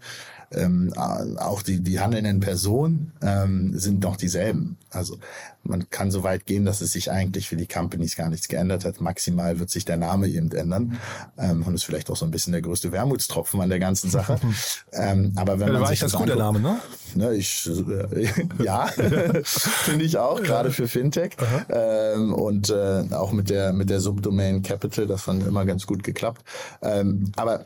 ähm, 0.53 0.93
auch 0.95 1.61
die, 1.61 1.79
die 1.79 1.99
handelnden 1.99 2.39
Personen 2.39 3.13
ähm, 3.21 3.77
sind 3.77 4.01
noch 4.01 4.17
dieselben. 4.17 4.77
Also 4.89 5.17
man 5.63 5.89
kann 5.89 6.11
so 6.11 6.23
weit 6.23 6.45
gehen, 6.45 6.65
dass 6.65 6.81
es 6.81 6.91
sich 6.91 7.11
eigentlich 7.11 7.47
für 7.47 7.55
die 7.55 7.67
Companies 7.67 8.15
gar 8.15 8.29
nichts 8.29 8.47
geändert 8.47 8.83
hat. 8.83 8.99
Maximal 8.99 9.59
wird 9.59 9.69
sich 9.69 9.85
der 9.85 9.97
Name 9.97 10.27
eben 10.27 10.51
ändern. 10.51 10.97
Ähm, 11.37 11.63
und 11.63 11.75
ist 11.75 11.83
vielleicht 11.83 12.09
auch 12.09 12.17
so 12.17 12.25
ein 12.25 12.31
bisschen 12.31 12.51
der 12.51 12.61
größte 12.61 12.91
Wermutstropfen 12.91 13.61
an 13.61 13.69
der 13.69 13.79
ganzen 13.79 14.09
Sache. 14.09 14.39
ähm, 14.91 15.33
aber 15.35 15.59
wenn 15.59 15.67
ja, 15.67 15.73
man 15.73 15.81
war 15.83 15.89
sich 15.89 15.99
das 15.99 16.13
gut, 16.13 16.27
der 16.27 16.35
Name, 16.35 16.59
ne? 16.59 16.79
ne 17.15 17.33
ich, 17.35 17.69
äh, 17.69 18.29
ja, 18.63 18.85
finde 19.43 20.05
ich 20.05 20.17
auch, 20.17 20.41
gerade 20.41 20.71
für 20.71 20.87
Fintech. 20.87 21.37
Ähm, 21.69 22.33
und 22.33 22.69
äh, 22.69 23.05
auch 23.11 23.31
mit 23.31 23.49
der, 23.49 23.71
mit 23.71 23.89
der 23.89 24.01
Subdomain 24.01 24.63
Capital, 24.63 25.07
das 25.07 25.21
fand 25.21 25.45
immer 25.45 25.65
ganz 25.65 25.85
gut 25.85 26.03
geklappt. 26.03 26.43
Ähm, 26.81 27.31
aber 27.35 27.65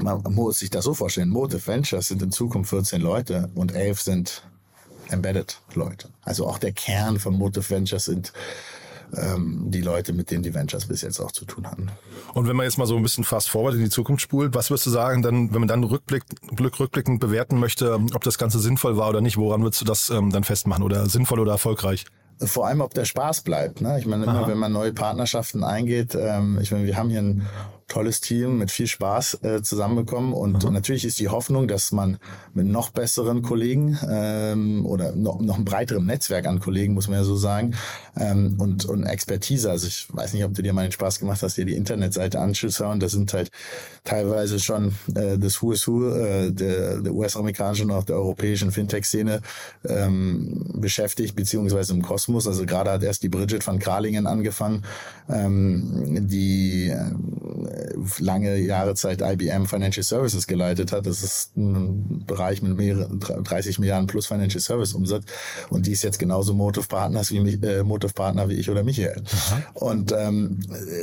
man 0.00 0.22
muss 0.34 0.58
sich 0.58 0.70
das 0.70 0.84
so 0.84 0.94
vorstellen, 0.94 1.28
Motive 1.28 1.66
Ventures 1.66 2.08
sind 2.08 2.22
in 2.22 2.32
Zukunft 2.32 2.70
14 2.70 3.00
Leute 3.00 3.50
und 3.54 3.72
11 3.72 4.00
sind 4.00 4.42
Embedded 5.10 5.60
Leute. 5.74 6.08
Also 6.22 6.46
auch 6.46 6.58
der 6.58 6.72
Kern 6.72 7.18
von 7.18 7.34
Motive 7.34 7.68
Ventures 7.68 8.06
sind 8.06 8.32
ähm, 9.16 9.66
die 9.68 9.80
Leute, 9.80 10.12
mit 10.12 10.30
denen 10.30 10.42
die 10.42 10.54
Ventures 10.54 10.86
bis 10.86 11.02
jetzt 11.02 11.20
auch 11.20 11.32
zu 11.32 11.44
tun 11.44 11.70
hatten. 11.70 11.90
Und 12.32 12.48
wenn 12.48 12.56
man 12.56 12.64
jetzt 12.64 12.78
mal 12.78 12.86
so 12.86 12.96
ein 12.96 13.02
bisschen 13.02 13.24
fast 13.24 13.50
forward 13.50 13.74
in 13.74 13.80
die 13.80 13.90
Zukunft 13.90 14.22
spult, 14.22 14.54
was 14.54 14.70
würdest 14.70 14.86
du 14.86 14.90
sagen, 14.90 15.22
dann, 15.22 15.52
wenn 15.52 15.60
man 15.60 15.68
dann 15.68 15.84
rückblick, 15.84 16.24
rückblickend 16.58 17.20
bewerten 17.20 17.60
möchte, 17.60 17.94
ob 18.14 18.24
das 18.24 18.38
Ganze 18.38 18.58
sinnvoll 18.58 18.96
war 18.96 19.08
oder 19.10 19.20
nicht, 19.20 19.36
woran 19.36 19.62
würdest 19.62 19.80
du 19.80 19.84
das 19.84 20.10
ähm, 20.10 20.30
dann 20.30 20.44
festmachen 20.44 20.82
oder 20.82 21.08
sinnvoll 21.08 21.40
oder 21.40 21.52
erfolgreich? 21.52 22.06
vor 22.40 22.66
allem, 22.66 22.80
ob 22.80 22.92
der 22.94 23.04
Spaß 23.04 23.42
bleibt. 23.42 23.80
Ne? 23.80 23.98
Ich 23.98 24.06
meine, 24.06 24.24
immer 24.24 24.48
wenn 24.48 24.58
man 24.58 24.72
neue 24.72 24.92
Partnerschaften 24.92 25.62
eingeht, 25.62 26.16
ähm, 26.18 26.58
ich 26.60 26.72
meine, 26.72 26.84
wir 26.84 26.96
haben 26.96 27.08
hier 27.08 27.22
ein 27.22 27.46
tolles 27.88 28.20
Team 28.20 28.58
mit 28.58 28.70
viel 28.70 28.86
Spaß 28.86 29.38
äh, 29.42 29.62
zusammenbekommen. 29.62 30.32
Und 30.32 30.64
mhm. 30.64 30.72
natürlich 30.72 31.04
ist 31.04 31.18
die 31.20 31.28
Hoffnung, 31.28 31.68
dass 31.68 31.92
man 31.92 32.18
mit 32.54 32.66
noch 32.66 32.90
besseren 32.90 33.42
Kollegen 33.42 33.98
ähm, 34.08 34.86
oder 34.86 35.14
noch, 35.14 35.40
noch 35.40 35.58
ein 35.58 35.64
breiteren 35.64 36.06
Netzwerk 36.06 36.46
an 36.46 36.60
Kollegen, 36.60 36.94
muss 36.94 37.08
man 37.08 37.18
ja 37.18 37.24
so 37.24 37.36
sagen, 37.36 37.74
ähm, 38.16 38.56
und, 38.58 38.84
und 38.84 39.04
Expertise. 39.04 39.70
Also 39.70 39.86
ich 39.86 40.06
weiß 40.12 40.32
nicht, 40.32 40.44
ob 40.44 40.54
du 40.54 40.62
dir 40.62 40.72
mal 40.72 40.82
den 40.82 40.92
Spaß 40.92 41.18
gemacht 41.18 41.42
hast, 41.42 41.56
dir 41.56 41.64
die 41.64 41.76
Internetseite 41.76 42.40
anzuschauen. 42.40 43.00
Da 43.00 43.08
sind 43.08 43.32
halt 43.32 43.50
teilweise 44.04 44.60
schon 44.60 44.94
äh, 45.14 45.38
das 45.38 45.62
Who 45.62 45.72
is 45.72 45.86
Who 45.86 46.08
äh, 46.10 46.52
der, 46.52 47.00
der 47.00 47.12
US-amerikanischen 47.12 47.90
und 47.90 47.96
auch 47.96 48.04
der 48.04 48.16
europäischen 48.16 48.70
Fintech-Szene 48.70 49.40
ähm, 49.86 50.70
beschäftigt, 50.74 51.36
beziehungsweise 51.36 51.92
im 51.92 52.02
Kosmos. 52.02 52.46
Also 52.46 52.66
gerade 52.66 52.90
hat 52.90 53.02
erst 53.02 53.22
die 53.22 53.28
Bridget 53.28 53.66
van 53.66 53.78
Kralingen 53.78 54.26
angefangen, 54.26 54.84
ähm, 55.28 56.28
die 56.28 56.88
äh, 56.88 57.10
lange 58.18 58.56
Jahre 58.58 58.94
Zeit 58.94 59.22
IBM 59.22 59.66
Financial 59.66 60.04
Services 60.04 60.46
geleitet 60.46 60.92
hat. 60.92 61.06
Das 61.06 61.22
ist 61.22 61.56
ein 61.56 62.24
Bereich 62.26 62.62
mit 62.62 62.76
mehreren 62.76 63.20
30 63.20 63.78
Milliarden 63.78 64.06
plus 64.06 64.26
Financial 64.26 64.60
Service 64.60 64.94
Umsatz 64.94 65.24
und 65.70 65.86
die 65.86 65.92
ist 65.92 66.02
jetzt 66.02 66.18
genauso 66.18 66.54
Motive 66.54 66.86
Partners 66.86 67.30
wie 67.30 67.40
mich, 67.40 67.62
äh, 67.62 67.82
Motive 67.82 68.12
Partner 68.12 68.48
wie 68.48 68.54
ich 68.54 68.70
oder 68.70 68.82
Michael. 68.82 69.22
Aha. 69.24 69.62
Und 69.74 70.12
ähm, 70.12 70.60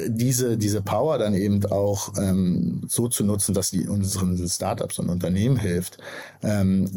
diese 0.08 0.58
diese 0.58 0.82
Power 0.82 1.18
dann 1.18 1.34
eben 1.34 1.66
auch 1.66 2.14
ähm, 2.18 2.82
so 2.88 3.08
zu 3.08 3.24
nutzen, 3.24 3.54
dass 3.54 3.72
die 3.72 3.88
unseren 3.88 4.38
Startups 4.48 5.00
und 5.00 5.10
Unternehmen 5.10 5.58
hilft. 5.58 5.98
Ähm, 6.44 6.90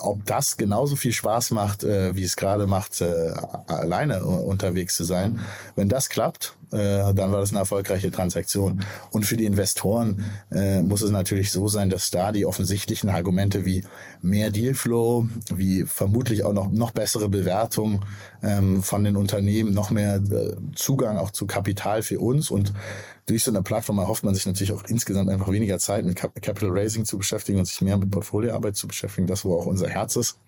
ob 0.00 0.24
das 0.26 0.56
genauso 0.56 0.96
viel 0.96 1.12
Spaß 1.12 1.50
macht, 1.52 1.84
äh, 1.84 2.14
wie 2.14 2.24
es 2.24 2.36
gerade 2.36 2.66
macht, 2.66 3.00
äh, 3.00 3.32
alleine 3.66 4.24
unterwegs 4.24 4.96
zu 4.96 5.04
sein, 5.04 5.40
wenn 5.76 5.88
das 5.88 6.08
klappt, 6.08 6.56
äh, 6.72 7.14
dann 7.14 7.32
war 7.32 7.40
das 7.40 7.50
eine 7.50 7.60
erfolgreiche 7.60 8.10
Transaktion. 8.10 8.84
Und 9.10 9.26
für 9.26 9.36
die 9.36 9.44
Investoren 9.44 10.24
äh, 10.50 10.82
muss 10.82 11.02
es 11.02 11.10
natürlich 11.10 11.50
so 11.52 11.68
sein, 11.68 11.90
dass 11.90 12.10
da 12.10 12.32
die 12.32 12.46
offensichtlichen 12.46 13.10
Argumente 13.10 13.64
wie 13.64 13.84
mehr 14.20 14.50
Dealflow, 14.50 15.28
wie 15.54 15.84
vermutlich 15.84 16.44
auch 16.44 16.52
noch, 16.52 16.70
noch 16.70 16.90
bessere 16.90 17.28
Bewertung 17.28 18.04
ähm, 18.42 18.82
von 18.82 19.04
den 19.04 19.16
Unternehmen, 19.16 19.74
noch 19.74 19.90
mehr 19.90 20.16
äh, 20.16 20.56
Zugang 20.74 21.18
auch 21.18 21.30
zu 21.30 21.46
Kapital 21.46 22.02
für 22.02 22.20
uns. 22.20 22.50
Und 22.50 22.72
durch 23.26 23.44
so 23.44 23.50
eine 23.50 23.62
Plattform 23.62 23.98
erhofft 23.98 24.24
man 24.24 24.34
sich 24.34 24.46
natürlich 24.46 24.72
auch 24.72 24.84
insgesamt 24.84 25.30
einfach 25.30 25.50
weniger 25.50 25.78
Zeit 25.78 26.04
mit 26.04 26.16
Capital 26.16 26.70
Raising 26.70 27.04
zu 27.04 27.18
beschäftigen 27.18 27.58
und 27.58 27.66
sich 27.66 27.80
mehr 27.82 27.96
mit 27.96 28.10
Portfolioarbeit 28.10 28.76
zu 28.76 28.88
beschäftigen, 28.88 29.26
das 29.26 29.44
wo 29.44 29.56
auch 29.56 29.66
unser 29.66 29.88
Herz 29.88 30.16
ist 30.16 30.38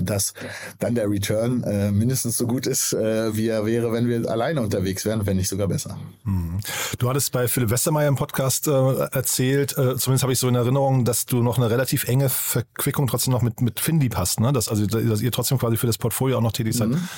dass 0.00 0.34
dann 0.78 0.94
der 0.94 1.10
Return 1.10 1.62
äh, 1.64 1.90
mindestens 1.90 2.38
so 2.38 2.46
gut 2.46 2.66
ist, 2.66 2.92
äh, 2.92 3.36
wie 3.36 3.48
er 3.48 3.66
wäre, 3.66 3.92
wenn 3.92 4.08
wir 4.08 4.30
alleine 4.30 4.62
unterwegs 4.62 5.04
wären, 5.04 5.26
wenn 5.26 5.36
nicht 5.36 5.48
sogar 5.48 5.68
besser. 5.68 5.98
Mhm. 6.24 6.60
Du 6.98 7.08
hattest 7.08 7.32
bei 7.32 7.48
Philipp 7.48 7.70
Westermeier 7.70 8.08
im 8.08 8.16
Podcast 8.16 8.68
äh, 8.68 8.70
erzählt, 8.70 9.72
äh, 9.72 9.96
zumindest 9.96 10.22
habe 10.22 10.32
ich 10.32 10.38
so 10.38 10.48
in 10.48 10.54
Erinnerung, 10.54 11.04
dass 11.04 11.26
du 11.26 11.42
noch 11.42 11.58
eine 11.58 11.70
relativ 11.70 12.08
enge 12.08 12.28
Verquickung 12.28 13.06
trotzdem 13.06 13.32
noch 13.32 13.42
mit, 13.42 13.60
mit 13.60 13.80
Finlieb 13.80 14.16
hast, 14.16 14.40
ne? 14.40 14.52
dass, 14.52 14.68
also, 14.68 14.86
dass 14.86 15.20
ihr 15.20 15.32
trotzdem 15.32 15.58
quasi 15.58 15.76
für 15.76 15.86
das 15.86 15.98
Portfolio 15.98 16.38
auch 16.38 16.42
noch 16.42 16.52
tätig 16.52 16.74
seid. 16.74 16.88
Mhm. 16.88 17.08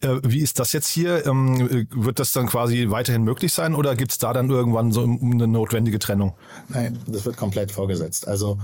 Äh, 0.00 0.20
wie 0.22 0.40
ist 0.40 0.58
das 0.58 0.72
jetzt 0.72 0.88
hier? 0.88 1.26
Ähm, 1.26 1.86
wird 1.90 2.18
das 2.18 2.32
dann 2.32 2.46
quasi 2.46 2.90
weiterhin 2.90 3.22
möglich 3.22 3.52
sein 3.52 3.74
oder 3.74 3.96
gibt 3.96 4.12
es 4.12 4.18
da 4.18 4.32
dann 4.32 4.50
irgendwann 4.50 4.92
so 4.92 5.02
eine 5.02 5.46
notwendige 5.46 5.98
Trennung? 5.98 6.34
Nein, 6.68 6.98
das 7.06 7.24
wird 7.24 7.36
komplett 7.36 7.72
vorgesetzt. 7.72 8.28
Also 8.28 8.58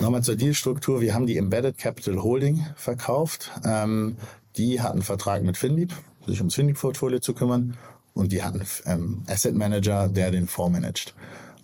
Nochmal 0.00 0.22
zur 0.22 0.36
Dealstruktur. 0.36 1.00
Wir 1.00 1.14
haben 1.14 1.26
die 1.26 1.36
Embedded 1.36 1.78
Capital 1.78 2.22
Holding 2.22 2.66
verkauft. 2.76 3.50
Ähm, 3.64 4.16
die 4.56 4.80
hatten 4.80 4.94
einen 4.94 5.02
Vertrag 5.02 5.42
mit 5.42 5.56
Finlieb, 5.56 5.92
sich 6.26 6.38
ums 6.38 6.54
Finlieb-Portfolio 6.54 7.20
zu 7.20 7.34
kümmern. 7.34 7.76
Und 8.14 8.32
die 8.32 8.42
hatten 8.42 8.62
ähm, 8.86 9.22
Asset 9.28 9.54
Manager, 9.54 10.08
der 10.08 10.30
den 10.30 10.48
Fonds 10.48 10.72
managt. 10.72 11.14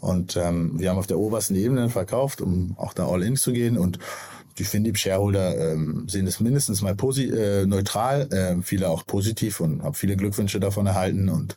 Und 0.01 0.37
ähm, 0.37 0.79
wir 0.79 0.91
haben 0.91 0.99
auf 0.99 1.07
der 1.07 1.19
obersten 1.19 1.57
Ebene 1.57 1.89
verkauft, 1.89 2.41
um 2.41 2.75
auch 2.79 2.93
da 2.93 3.09
all 3.09 3.23
in 3.23 3.37
zu 3.37 3.53
gehen. 3.53 3.77
Und 3.77 3.99
die 4.59 4.65
Finlieb-Shareholder 4.65 5.73
ähm, 5.73 6.09
sehen 6.09 6.27
es 6.27 6.41
mindestens 6.41 6.83
mal 6.83 6.95
posi 6.95 7.25
äh, 7.31 7.67
neutral, 7.67 8.29
äh, 8.33 8.63
viele 8.63 8.89
auch 8.89 9.07
positiv 9.07 9.61
und 9.61 9.83
habe 9.83 9.97
viele 9.97 10.17
Glückwünsche 10.17 10.61
davon 10.61 10.87
erhalten. 10.87 11.29
Und 11.29 11.57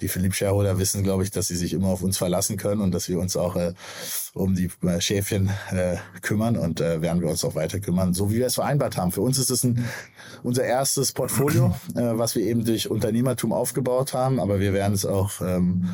die 0.00 0.08
Philipp-Shareholder 0.08 0.78
wissen, 0.78 1.02
glaube 1.02 1.22
ich, 1.22 1.30
dass 1.30 1.48
sie 1.48 1.56
sich 1.56 1.72
immer 1.72 1.88
auf 1.88 2.02
uns 2.02 2.18
verlassen 2.18 2.56
können 2.56 2.80
und 2.80 2.92
dass 2.92 3.08
wir 3.08 3.18
uns 3.18 3.36
auch 3.36 3.56
äh, 3.56 3.74
um 4.34 4.54
die 4.54 4.70
äh, 4.82 5.00
Schäfchen 5.00 5.50
äh, 5.70 5.96
kümmern 6.22 6.56
und 6.56 6.80
äh, 6.80 7.02
werden 7.02 7.20
wir 7.20 7.28
uns 7.28 7.44
auch 7.44 7.54
weiter 7.54 7.80
kümmern, 7.80 8.14
so 8.14 8.30
wie 8.30 8.36
wir 8.36 8.46
es 8.46 8.54
vereinbart 8.54 8.96
haben. 8.96 9.12
Für 9.12 9.20
uns 9.20 9.38
ist 9.38 9.50
es 9.50 9.64
ein, 9.64 9.84
unser 10.42 10.64
erstes 10.64 11.12
Portfolio, 11.12 11.74
äh, 11.94 12.00
was 12.00 12.34
wir 12.34 12.42
eben 12.42 12.64
durch 12.64 12.90
Unternehmertum 12.90 13.52
aufgebaut 13.52 14.14
haben, 14.14 14.40
aber 14.40 14.60
wir 14.60 14.72
werden 14.72 14.94
es 14.94 15.04
auch 15.04 15.40
ähm, 15.40 15.90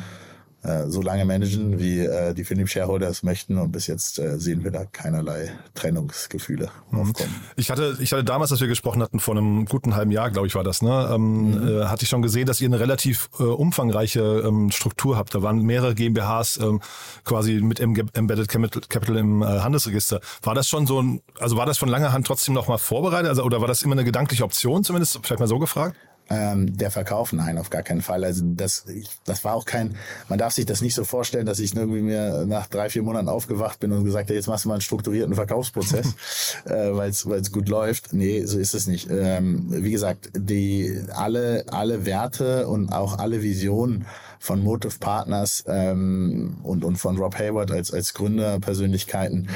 äh, 0.63 0.87
so 0.87 1.01
lange 1.01 1.23
managen, 1.25 1.79
wie 1.79 1.99
äh, 1.99 2.33
die 2.33 2.43
Philipp 2.43 2.69
Shareholder 2.69 3.09
es 3.09 3.23
möchten. 3.23 3.57
Und 3.57 3.71
bis 3.71 3.87
jetzt 3.87 4.19
äh, 4.19 4.39
sehen 4.39 4.63
wir 4.63 4.71
da 4.71 4.85
keinerlei 4.85 5.51
Trennungsgefühle 5.75 6.69
mhm. 6.91 6.99
aufkommen. 6.99 7.35
Ich 7.55 7.69
hatte, 7.69 7.97
ich 7.99 8.11
hatte 8.11 8.23
damals, 8.23 8.51
als 8.51 8.61
wir 8.61 8.67
gesprochen 8.67 9.01
hatten, 9.01 9.19
vor 9.19 9.35
einem 9.35 9.65
guten 9.65 9.95
halben 9.95 10.11
Jahr, 10.11 10.31
glaube 10.31 10.47
ich, 10.47 10.55
war 10.55 10.63
das, 10.63 10.81
ne, 10.81 11.09
ähm, 11.13 11.51
mhm. 11.51 11.67
äh, 11.67 11.85
hatte 11.85 12.03
ich 12.03 12.09
schon 12.09 12.21
gesehen, 12.21 12.47
dass 12.47 12.59
ihr 12.59 12.67
eine 12.67 12.79
relativ 12.79 13.29
äh, 13.39 13.43
umfangreiche 13.43 14.43
ähm, 14.45 14.71
Struktur 14.71 15.15
habt. 15.15 15.35
Da 15.35 15.41
waren 15.43 15.61
mehrere 15.61 15.95
GmbHs 15.95 16.57
ähm, 16.57 16.81
quasi 17.23 17.61
mit 17.61 17.79
Embedded 17.79 18.49
Capital 18.49 19.17
im 19.17 19.41
äh, 19.41 19.45
Handelsregister. 19.45 20.21
War 20.41 20.55
das 20.55 20.67
schon 20.67 20.87
so 20.87 21.01
ein, 21.01 21.21
also 21.39 21.55
war 21.57 21.65
das 21.65 21.77
von 21.77 21.89
langer 21.89 22.11
Hand 22.13 22.27
trotzdem 22.27 22.53
noch 22.53 22.67
mal 22.67 22.77
vorbereitet? 22.77 23.29
Also, 23.29 23.43
oder 23.43 23.61
war 23.61 23.67
das 23.67 23.83
immer 23.83 23.93
eine 23.93 24.03
gedankliche 24.03 24.43
Option, 24.43 24.83
zumindest 24.83 25.19
vielleicht 25.23 25.39
mal 25.39 25.47
so 25.47 25.59
gefragt? 25.59 25.95
Ähm, 26.29 26.77
der 26.77 26.91
Verkauf, 26.91 27.31
nein, 27.33 27.57
auf 27.57 27.69
gar 27.69 27.83
keinen 27.83 28.01
Fall. 28.01 28.23
Also 28.23 28.43
das, 28.45 28.85
das 29.25 29.43
war 29.43 29.53
auch 29.53 29.65
kein, 29.65 29.95
man 30.27 30.37
darf 30.37 30.53
sich 30.53 30.65
das 30.65 30.81
nicht 30.81 30.93
so 30.93 31.03
vorstellen, 31.03 31.45
dass 31.45 31.59
ich 31.59 31.75
irgendwie 31.75 32.01
mir 32.01 32.45
nach 32.45 32.67
drei, 32.67 32.89
vier 32.89 33.03
Monaten 33.03 33.29
aufgewacht 33.29 33.79
bin 33.79 33.91
und 33.91 34.03
gesagt 34.03 34.29
habe, 34.29 34.35
jetzt 34.35 34.47
machst 34.47 34.65
du 34.65 34.69
mal 34.69 34.75
einen 34.75 34.81
strukturierten 34.81 35.35
Verkaufsprozess, 35.35 36.15
äh, 36.65 36.93
weil 36.93 37.09
es 37.09 37.51
gut 37.51 37.69
läuft. 37.69 38.13
Nee, 38.13 38.45
so 38.45 38.59
ist 38.59 38.73
es 38.73 38.87
nicht. 38.87 39.09
Ähm, 39.09 39.67
wie 39.69 39.91
gesagt, 39.91 40.29
die 40.35 41.01
alle, 41.13 41.65
alle 41.71 42.05
Werte 42.05 42.67
und 42.67 42.91
auch 42.91 43.19
alle 43.19 43.41
Visionen 43.41 44.05
von 44.39 44.63
Motive 44.63 44.99
Partners 44.99 45.63
ähm, 45.67 46.57
und, 46.63 46.83
und 46.83 46.97
von 46.97 47.17
Rob 47.17 47.37
Hayward 47.37 47.71
als, 47.71 47.91
als 47.91 48.13
Gründerpersönlichkeiten 48.13 49.49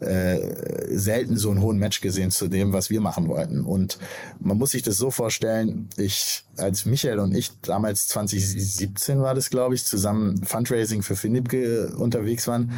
äh, 0.00 0.38
selten 0.90 1.36
so 1.36 1.50
einen 1.50 1.62
hohen 1.62 1.78
Match 1.78 2.00
gesehen 2.00 2.30
zu 2.30 2.48
dem, 2.48 2.72
was 2.72 2.90
wir 2.90 3.00
machen 3.00 3.28
wollten. 3.28 3.64
Und 3.64 3.98
man 4.38 4.58
muss 4.58 4.72
sich 4.72 4.82
das 4.82 4.98
so 4.98 5.10
vorstellen, 5.10 5.88
ich, 5.96 6.44
als 6.56 6.84
Michael 6.84 7.18
und 7.18 7.34
ich 7.34 7.50
damals 7.62 8.08
2017 8.08 9.20
war 9.20 9.34
das, 9.34 9.50
glaube 9.50 9.74
ich, 9.74 9.84
zusammen 9.84 10.44
Fundraising 10.44 11.02
für 11.02 11.16
Finib 11.16 11.52
unterwegs 11.96 12.46
waren, 12.46 12.72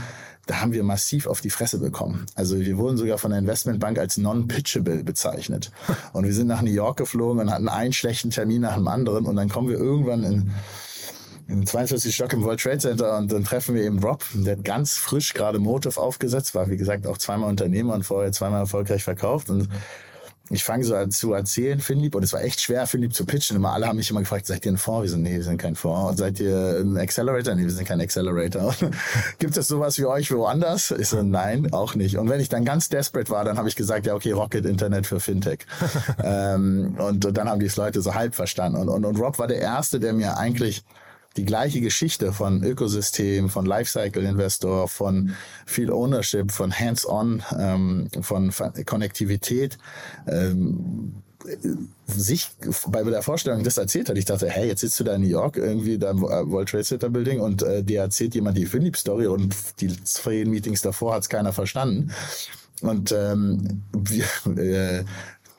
da 0.46 0.62
haben 0.62 0.72
wir 0.72 0.82
massiv 0.82 1.26
auf 1.26 1.40
die 1.42 1.50
Fresse 1.50 1.78
bekommen. 1.78 2.24
Also 2.34 2.58
wir 2.58 2.78
wurden 2.78 2.96
sogar 2.96 3.18
von 3.18 3.30
der 3.30 3.38
Investmentbank 3.38 3.98
als 3.98 4.16
non-pitchable 4.16 5.04
bezeichnet. 5.04 5.70
Und 6.14 6.24
wir 6.24 6.32
sind 6.32 6.46
nach 6.46 6.62
New 6.62 6.70
York 6.70 6.96
geflogen 6.96 7.40
und 7.40 7.50
hatten 7.50 7.68
einen 7.68 7.92
schlechten 7.92 8.30
Termin 8.30 8.62
nach 8.62 8.76
dem 8.76 8.88
anderen 8.88 9.26
und 9.26 9.36
dann 9.36 9.50
kommen 9.50 9.68
wir 9.68 9.76
irgendwann 9.76 10.24
in 10.24 10.50
im 11.48 11.66
42 11.66 12.14
Stock 12.14 12.32
im 12.34 12.44
World 12.44 12.60
Trade 12.60 12.78
Center 12.78 13.16
und 13.16 13.32
dann 13.32 13.44
treffen 13.44 13.74
wir 13.74 13.82
eben 13.82 13.98
Rob, 13.98 14.24
der 14.34 14.56
hat 14.56 14.64
ganz 14.64 14.96
frisch 14.96 15.34
gerade 15.34 15.58
Motive 15.58 15.98
aufgesetzt, 15.98 16.54
war 16.54 16.68
wie 16.68 16.76
gesagt 16.76 17.06
auch 17.06 17.18
zweimal 17.18 17.48
Unternehmer 17.48 17.94
und 17.94 18.04
vorher 18.04 18.32
zweimal 18.32 18.60
erfolgreich 18.60 19.02
verkauft 19.02 19.50
und 19.50 19.68
ich 20.50 20.64
fange 20.64 20.84
so 20.84 20.94
an 20.94 21.10
zu 21.10 21.34
erzählen, 21.34 21.78
Philipp, 21.78 22.14
und 22.14 22.22
es 22.22 22.32
war 22.32 22.42
echt 22.42 22.60
schwer, 22.60 22.86
Philipp 22.86 23.14
zu 23.14 23.26
pitchen. 23.26 23.56
Immer 23.56 23.72
alle 23.72 23.86
haben 23.86 23.96
mich 23.96 24.10
immer 24.10 24.20
gefragt, 24.20 24.46
seid 24.46 24.64
ihr 24.64 24.72
ein 24.72 24.78
Fonds? 24.78 25.02
Wir 25.02 25.10
sind, 25.10 25.22
nee, 25.22 25.34
wir 25.34 25.42
sind 25.42 25.58
kein 25.58 25.74
Fonds. 25.74 26.10
Und 26.10 26.16
seid 26.16 26.40
ihr 26.40 26.80
ein 26.80 26.96
Accelerator? 26.96 27.54
Nee, 27.54 27.64
wir 27.64 27.70
sind 27.70 27.86
kein 27.86 28.00
Accelerator. 28.00 28.74
Gibt 29.38 29.56
es 29.56 29.68
sowas 29.68 29.98
wie 29.98 30.06
euch 30.06 30.32
woanders? 30.32 30.90
Ich 30.92 31.08
so, 31.08 31.22
nein, 31.22 31.70
auch 31.72 31.94
nicht. 31.94 32.16
Und 32.16 32.30
wenn 32.30 32.40
ich 32.40 32.48
dann 32.48 32.64
ganz 32.64 32.88
desperate 32.88 33.30
war, 33.30 33.44
dann 33.44 33.58
habe 33.58 33.68
ich 33.68 33.76
gesagt, 33.76 34.06
ja, 34.06 34.14
okay, 34.14 34.32
Rocket 34.32 34.64
Internet 34.64 35.06
für 35.06 35.20
Fintech. 35.20 35.66
ähm, 36.24 36.96
und, 36.98 37.26
und, 37.26 37.36
dann 37.36 37.48
haben 37.48 37.60
die 37.60 37.70
Leute 37.76 38.00
so 38.00 38.14
halb 38.14 38.34
verstanden. 38.34 38.78
Und, 38.78 38.88
und, 38.88 39.04
und 39.04 39.20
Rob 39.20 39.38
war 39.38 39.48
der 39.48 39.60
Erste, 39.60 40.00
der 40.00 40.14
mir 40.14 40.38
eigentlich 40.38 40.82
die 41.38 41.44
gleiche 41.44 41.80
Geschichte 41.80 42.32
von 42.32 42.62
Ökosystem, 42.62 43.48
von 43.48 43.64
Lifecycle 43.64 44.24
Investor, 44.24 44.88
von 44.88 45.34
viel 45.64 45.90
Ownership, 45.90 46.50
von 46.50 46.76
Hands-on, 46.76 47.42
ähm, 47.56 48.08
von 48.20 48.52
Konnektivität. 48.84 49.78
Ähm, 50.26 51.22
sich 52.06 52.50
bei 52.88 53.02
der 53.04 53.22
Vorstellung 53.22 53.62
das 53.62 53.78
erzählt 53.78 54.08
hat, 54.08 54.18
ich 54.18 54.24
dachte, 54.24 54.50
hey, 54.50 54.66
jetzt 54.66 54.80
sitzt 54.80 54.98
du 54.98 55.04
da 55.04 55.14
in 55.14 55.22
New 55.22 55.28
York 55.28 55.56
irgendwie 55.56 55.96
da 55.96 56.10
im 56.10 56.20
World 56.20 56.68
Trade 56.68 56.84
Center 56.84 57.08
Building 57.08 57.40
und 57.40 57.62
äh, 57.62 57.82
dir 57.82 58.00
erzählt 58.00 58.34
jemand 58.34 58.58
die 58.58 58.66
Philipp 58.66 58.96
Story 58.96 59.28
und 59.28 59.54
die 59.80 59.88
zwei 60.04 60.44
Meetings 60.44 60.82
davor 60.82 61.14
hat 61.14 61.22
es 61.22 61.28
keiner 61.28 61.52
verstanden. 61.52 62.10
Und 62.80 63.12
ähm, 63.12 63.82
wir, 63.92 64.24
äh, 64.56 65.04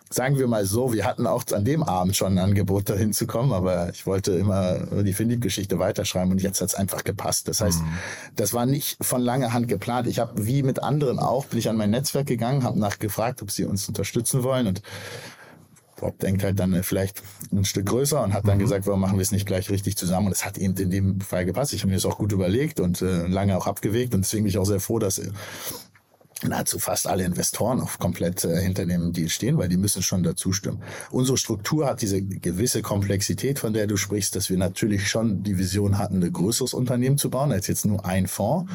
sagen 0.10 0.38
wir 0.40 0.48
mal 0.48 0.66
so, 0.66 0.92
wir 0.92 1.06
hatten 1.06 1.28
auch 1.28 1.44
an 1.54 1.64
dem 1.66 1.84
Abend 1.84 2.16
schon 2.16 2.34
ein 2.34 2.40
Angebot, 2.40 2.90
dahin 2.90 3.14
zu 3.14 3.28
kommen, 3.28 3.54
aber 3.54 3.90
ich 3.90 4.08
wollte 4.08 4.32
immer 4.32 4.80
die 5.04 5.14
Findig-Geschichte 5.14 5.78
weiterschreiben 5.78 6.32
und 6.32 6.42
jetzt 6.42 6.62
hat 6.62 6.70
es 6.70 6.76
einfach 6.76 7.04
gepasst. 7.04 7.48
Das 7.48 7.62
heißt, 7.62 7.82
mhm. 7.82 7.94
das 8.36 8.54
war 8.54 8.66
nicht 8.66 8.98
von 9.02 9.22
langer 9.22 9.54
Hand 9.54 9.68
geplant. 9.68 10.08
Ich 10.08 10.20
habe, 10.20 10.48
wie 10.48 10.64
mit 10.64 10.82
anderen 10.82 11.20
auch, 11.20 11.46
bin 11.46 11.60
ich 11.60 11.70
an 11.70 11.78
mein 11.78 11.92
Netzwerk 11.92 12.26
gegangen, 12.26 12.64
habe 12.64 12.80
nachgefragt, 12.80 13.42
ob 13.44 13.52
sie 13.52 13.66
uns 13.66 13.88
unterstützen 13.88 14.44
wollen 14.44 14.68
und 14.68 14.82
Bob 16.00 16.18
denkt 16.20 16.44
halt 16.44 16.58
dann 16.60 16.82
vielleicht 16.84 17.22
ein 17.52 17.66
Stück 17.66 17.88
größer 17.88 18.24
und 18.24 18.34
hat 18.34 18.48
dann 18.48 18.58
mhm. 18.58 18.62
gesagt, 18.62 18.88
warum 18.88 19.02
machen 19.02 19.18
wir 19.18 19.22
es 19.22 19.32
nicht 19.32 19.46
gleich 19.46 19.70
richtig 19.70 19.98
zusammen? 19.98 20.28
Und 20.28 20.32
es 20.32 20.46
hat 20.46 20.58
eben 20.58 20.76
in 20.78 20.90
dem 20.90 21.22
Fall 21.22 21.46
gepasst. 21.46 21.74
Ich 21.74 21.82
habe 21.82 21.90
mir 21.90 21.98
das 21.98 22.06
auch 22.06 22.18
gut 22.18 22.32
überlegt 22.32 22.80
und 22.80 23.02
äh, 23.02 23.28
lange 23.28 23.58
auch 23.58 23.68
abgewegt 23.68 24.14
und 24.14 24.22
deswegen 24.22 24.44
bin 24.44 24.50
ich 24.50 24.58
auch 24.58 24.66
sehr 24.66 24.80
froh, 24.80 24.98
dass 24.98 25.22
nahezu 26.48 26.80
fast 26.80 27.08
alle 27.08 27.24
Investoren 27.24 27.82
auch 27.82 28.00
komplett 28.00 28.44
äh, 28.46 28.62
hinter 28.62 28.86
dem 28.86 29.14
Deal 29.14 29.30
stehen, 29.30 29.58
weil 29.58 29.70
die 29.70 29.78
müssen 29.78 30.02
schon 30.02 30.24
dazu 30.24 30.54
stimmen. 30.54 30.82
Unsere 31.12 31.38
Struktur 31.38 31.88
hat 31.88 32.02
diese 32.02 32.22
gewisse 32.22 32.82
Komplexität, 32.82 33.60
von 33.60 33.74
der 33.74 33.88
du 33.88 33.98
sprichst, 33.98 34.36
dass 34.36 34.50
wir 34.50 34.58
natürlich 34.58 35.10
schon 35.10 35.44
die 35.44 35.58
Vision 35.58 35.98
hatten, 35.98 36.24
ein 36.24 36.34
größeres 36.34 36.74
Unternehmen 36.74 37.18
zu 37.18 37.30
bauen, 37.30 37.52
als 37.52 37.68
jetzt 37.68 37.86
nur 37.86 38.06
ein 38.06 38.28
Fonds. 38.28 38.72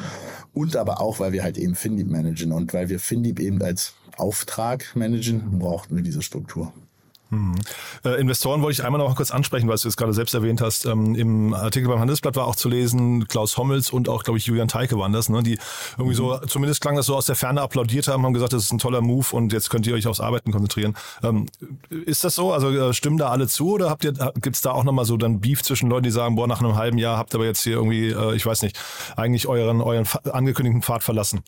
Und 0.53 0.75
aber 0.75 1.01
auch, 1.01 1.19
weil 1.19 1.31
wir 1.31 1.43
halt 1.43 1.57
eben 1.57 1.75
Findip 1.75 2.09
managen 2.09 2.51
und 2.51 2.73
weil 2.73 2.89
wir 2.89 2.99
Findip 2.99 3.39
eben 3.39 3.61
als 3.61 3.93
Auftrag 4.17 4.95
managen, 4.95 5.59
brauchten 5.59 5.95
wir 5.95 6.03
diese 6.03 6.21
Struktur. 6.21 6.71
Hm. 7.29 7.55
Äh, 8.03 8.21
Investoren 8.21 8.61
wollte 8.61 8.79
ich 8.79 8.85
einmal 8.85 8.99
noch 8.99 9.09
mal 9.09 9.15
kurz 9.15 9.31
ansprechen, 9.31 9.67
weil 9.67 9.77
du 9.77 9.87
es 9.87 9.97
gerade 9.97 10.13
selbst 10.13 10.33
erwähnt 10.33 10.61
hast. 10.61 10.85
Ähm, 10.85 11.15
Im 11.15 11.53
Artikel 11.53 11.87
beim 11.87 11.99
Handelsblatt 11.99 12.35
war 12.35 12.45
auch 12.45 12.55
zu 12.55 12.69
lesen, 12.69 13.27
Klaus 13.27 13.57
Hommels 13.57 13.91
und 13.91 14.09
auch, 14.09 14.23
glaube 14.23 14.37
ich, 14.37 14.45
Julian 14.45 14.67
Teike 14.67 14.97
waren 14.97 15.11
das, 15.11 15.29
ne, 15.29 15.41
die 15.41 15.57
irgendwie 15.97 16.13
mhm. 16.13 16.17
so, 16.17 16.37
zumindest 16.47 16.81
klang 16.81 16.95
das 16.95 17.07
so 17.07 17.15
aus 17.15 17.25
der 17.25 17.35
Ferne 17.35 17.61
applaudiert 17.61 18.07
haben, 18.07 18.23
haben 18.23 18.33
gesagt, 18.33 18.53
das 18.53 18.63
ist 18.63 18.71
ein 18.71 18.77
toller 18.77 19.01
Move 19.01 19.25
und 19.31 19.53
jetzt 19.53 19.69
könnt 19.69 19.87
ihr 19.87 19.95
euch 19.95 20.07
aufs 20.07 20.19
Arbeiten 20.19 20.51
konzentrieren. 20.51 20.95
Ähm, 21.23 21.47
ist 21.89 22.23
das 22.23 22.35
so? 22.35 22.53
Also 22.53 22.69
äh, 22.69 22.93
stimmen 22.93 23.17
da 23.17 23.29
alle 23.29 23.47
zu 23.47 23.71
oder 23.71 23.89
habt 23.89 24.03
ihr, 24.03 24.13
gibt 24.35 24.55
es 24.55 24.61
da 24.61 24.71
auch 24.71 24.83
nochmal 24.83 25.05
so 25.05 25.17
dann 25.17 25.41
Beef 25.41 25.63
zwischen 25.63 25.89
Leuten, 25.89 26.03
die 26.03 26.11
sagen, 26.11 26.35
boah, 26.35 26.47
nach 26.47 26.61
einem 26.61 26.75
halben 26.75 26.97
Jahr 26.97 27.17
habt 27.17 27.33
ihr 27.33 27.37
aber 27.37 27.45
jetzt 27.45 27.63
hier 27.63 27.73
irgendwie, 27.73 28.09
äh, 28.09 28.35
ich 28.35 28.45
weiß 28.45 28.61
nicht, 28.61 28.79
eigentlich 29.15 29.47
euren, 29.47 29.81
euren 29.81 30.07
angekündigten 30.31 30.81
Pfad 30.81 31.03
verlassen? 31.03 31.41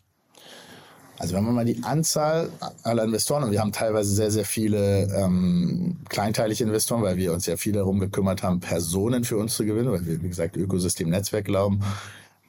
Also 1.20 1.36
wenn 1.36 1.44
man 1.44 1.56
mal 1.56 1.66
die 1.66 1.84
Anzahl 1.84 2.50
aller 2.84 3.04
Investoren, 3.04 3.44
und 3.44 3.52
wir 3.52 3.60
haben 3.60 3.72
teilweise 3.72 4.14
sehr, 4.14 4.30
sehr 4.30 4.46
viele 4.46 5.08
ähm, 5.16 5.98
kleinteilige 6.10 6.64
Investoren, 6.64 7.02
weil 7.02 7.18
wir 7.18 7.34
uns 7.34 7.46
ja 7.48 7.58
viel 7.58 7.74
darum 7.74 8.00
gekümmert 8.00 8.44
haben, 8.44 8.60
Personen 8.60 9.24
für 9.24 9.38
uns 9.38 9.56
zu 9.56 9.66
gewinnen, 9.66 9.92
weil 9.92 10.06
wir, 10.06 10.22
wie 10.22 10.30
gesagt, 10.30 10.58
Ökosystem-Netzwerk 10.58 11.46
glauben, 11.46 11.82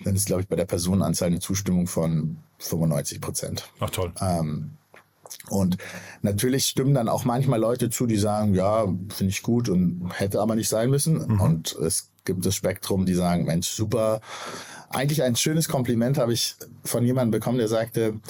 dann 0.04 0.14
ist, 0.14 0.26
glaube 0.26 0.42
ich, 0.42 0.48
bei 0.48 0.56
der 0.56 0.66
Personenanzahl 0.66 1.28
eine 1.28 1.40
Zustimmung 1.40 1.86
von 1.86 2.36
95 2.58 3.20
Prozent. 3.20 3.68
Ach 3.80 3.90
toll. 3.90 4.12
Ähm, 4.20 4.72
und 5.48 5.78
natürlich 6.22 6.66
stimmen 6.66 6.94
dann 6.94 7.08
auch 7.08 7.24
manchmal 7.24 7.60
Leute 7.60 7.90
zu, 7.90 8.06
die 8.06 8.16
sagen, 8.16 8.54
ja, 8.54 8.84
finde 9.08 9.30
ich 9.30 9.42
gut 9.42 9.68
und 9.68 10.10
hätte 10.14 10.40
aber 10.40 10.54
nicht 10.54 10.68
sein 10.68 10.90
müssen. 10.90 11.26
Mhm. 11.26 11.40
Und 11.40 11.72
es 11.76 12.10
gibt 12.24 12.44
das 12.44 12.54
Spektrum, 12.54 13.06
die 13.06 13.14
sagen, 13.14 13.44
Mensch, 13.44 13.68
super. 13.68 14.20
Eigentlich 14.90 15.22
ein 15.22 15.36
schönes 15.36 15.68
Kompliment 15.68 16.18
habe 16.18 16.32
ich 16.32 16.56
von 16.84 17.04
jemandem 17.04 17.32
bekommen, 17.32 17.58
der 17.58 17.68
sagte, 17.68 18.20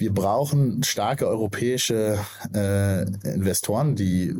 wir 0.00 0.14
brauchen 0.14 0.82
starke 0.82 1.28
europäische 1.28 2.18
äh, 2.54 3.02
Investoren, 3.28 3.96
die 3.96 4.34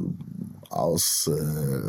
aus 0.71 1.29
äh, 1.29 1.89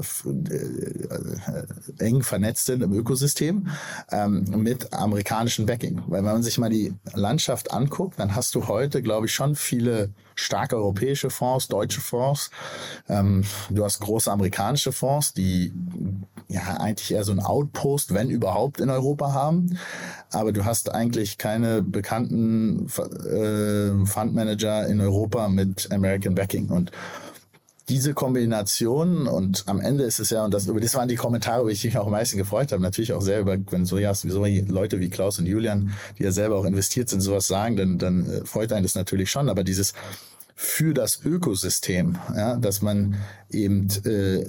äh, 0.49 1.63
eng 1.99 2.23
vernetzt 2.23 2.65
sind 2.65 2.81
im 2.81 2.93
Ökosystem 2.93 3.67
ähm, 4.11 4.43
mit 4.57 4.93
amerikanischem 4.93 5.65
Backing. 5.65 6.01
Weil 6.07 6.23
wenn 6.23 6.33
man 6.33 6.43
sich 6.43 6.57
mal 6.57 6.69
die 6.69 6.93
Landschaft 7.13 7.71
anguckt, 7.71 8.19
dann 8.19 8.35
hast 8.35 8.55
du 8.55 8.67
heute, 8.67 9.01
glaube 9.01 9.27
ich, 9.27 9.33
schon 9.33 9.55
viele 9.55 10.09
starke 10.35 10.75
europäische 10.75 11.29
Fonds, 11.29 11.67
deutsche 11.67 12.01
Fonds. 12.01 12.49
Ähm, 13.07 13.43
du 13.69 13.83
hast 13.83 13.99
große 13.99 14.31
amerikanische 14.31 14.91
Fonds, 14.91 15.33
die 15.33 15.71
ja 16.47 16.77
eigentlich 16.77 17.11
eher 17.11 17.23
so 17.23 17.31
ein 17.31 17.39
Outpost, 17.39 18.13
wenn 18.13 18.29
überhaupt, 18.29 18.81
in 18.81 18.89
Europa 18.89 19.33
haben. 19.33 19.77
Aber 20.31 20.51
du 20.51 20.65
hast 20.65 20.93
eigentlich 20.93 21.37
keine 21.37 21.81
bekannten 21.81 22.87
äh, 22.87 24.05
Fundmanager 24.05 24.87
in 24.87 24.99
Europa 24.99 25.47
mit 25.47 25.91
American 25.91 26.35
Backing. 26.35 26.69
Und 26.69 26.91
diese 27.89 28.13
Kombination 28.13 29.27
und 29.27 29.63
am 29.67 29.79
Ende 29.79 30.03
ist 30.03 30.19
es 30.19 30.29
ja, 30.29 30.45
und 30.45 30.53
das, 30.53 30.67
über 30.67 30.79
das 30.79 30.93
waren 30.95 31.07
die 31.07 31.15
Kommentare, 31.15 31.63
wo 31.63 31.69
ich 31.69 31.83
mich 31.83 31.97
auch 31.97 32.05
am 32.05 32.11
meisten 32.11 32.37
gefreut 32.37 32.71
habe, 32.71 32.81
natürlich 32.81 33.13
auch 33.13 33.21
sehr 33.21 33.39
über, 33.39 33.57
wenn 33.69 33.85
so, 33.85 33.97
ja, 33.97 34.13
so 34.13 34.45
Leute 34.45 34.99
wie 34.99 35.09
Klaus 35.09 35.39
und 35.39 35.45
Julian, 35.45 35.91
die 36.17 36.23
ja 36.23 36.31
selber 36.31 36.57
auch 36.57 36.65
investiert 36.65 37.09
sind, 37.09 37.21
sowas 37.21 37.47
sagen, 37.47 37.75
dann, 37.75 37.97
dann 37.97 38.29
äh, 38.29 38.45
freut 38.45 38.71
einen 38.71 38.83
das 38.83 38.95
natürlich 38.95 39.31
schon, 39.31 39.49
aber 39.49 39.63
dieses 39.63 39.93
für 40.55 40.93
das 40.93 41.21
Ökosystem, 41.25 42.19
ja, 42.35 42.55
dass 42.55 42.83
man 42.83 43.15
eben 43.49 43.87
äh, 44.05 44.45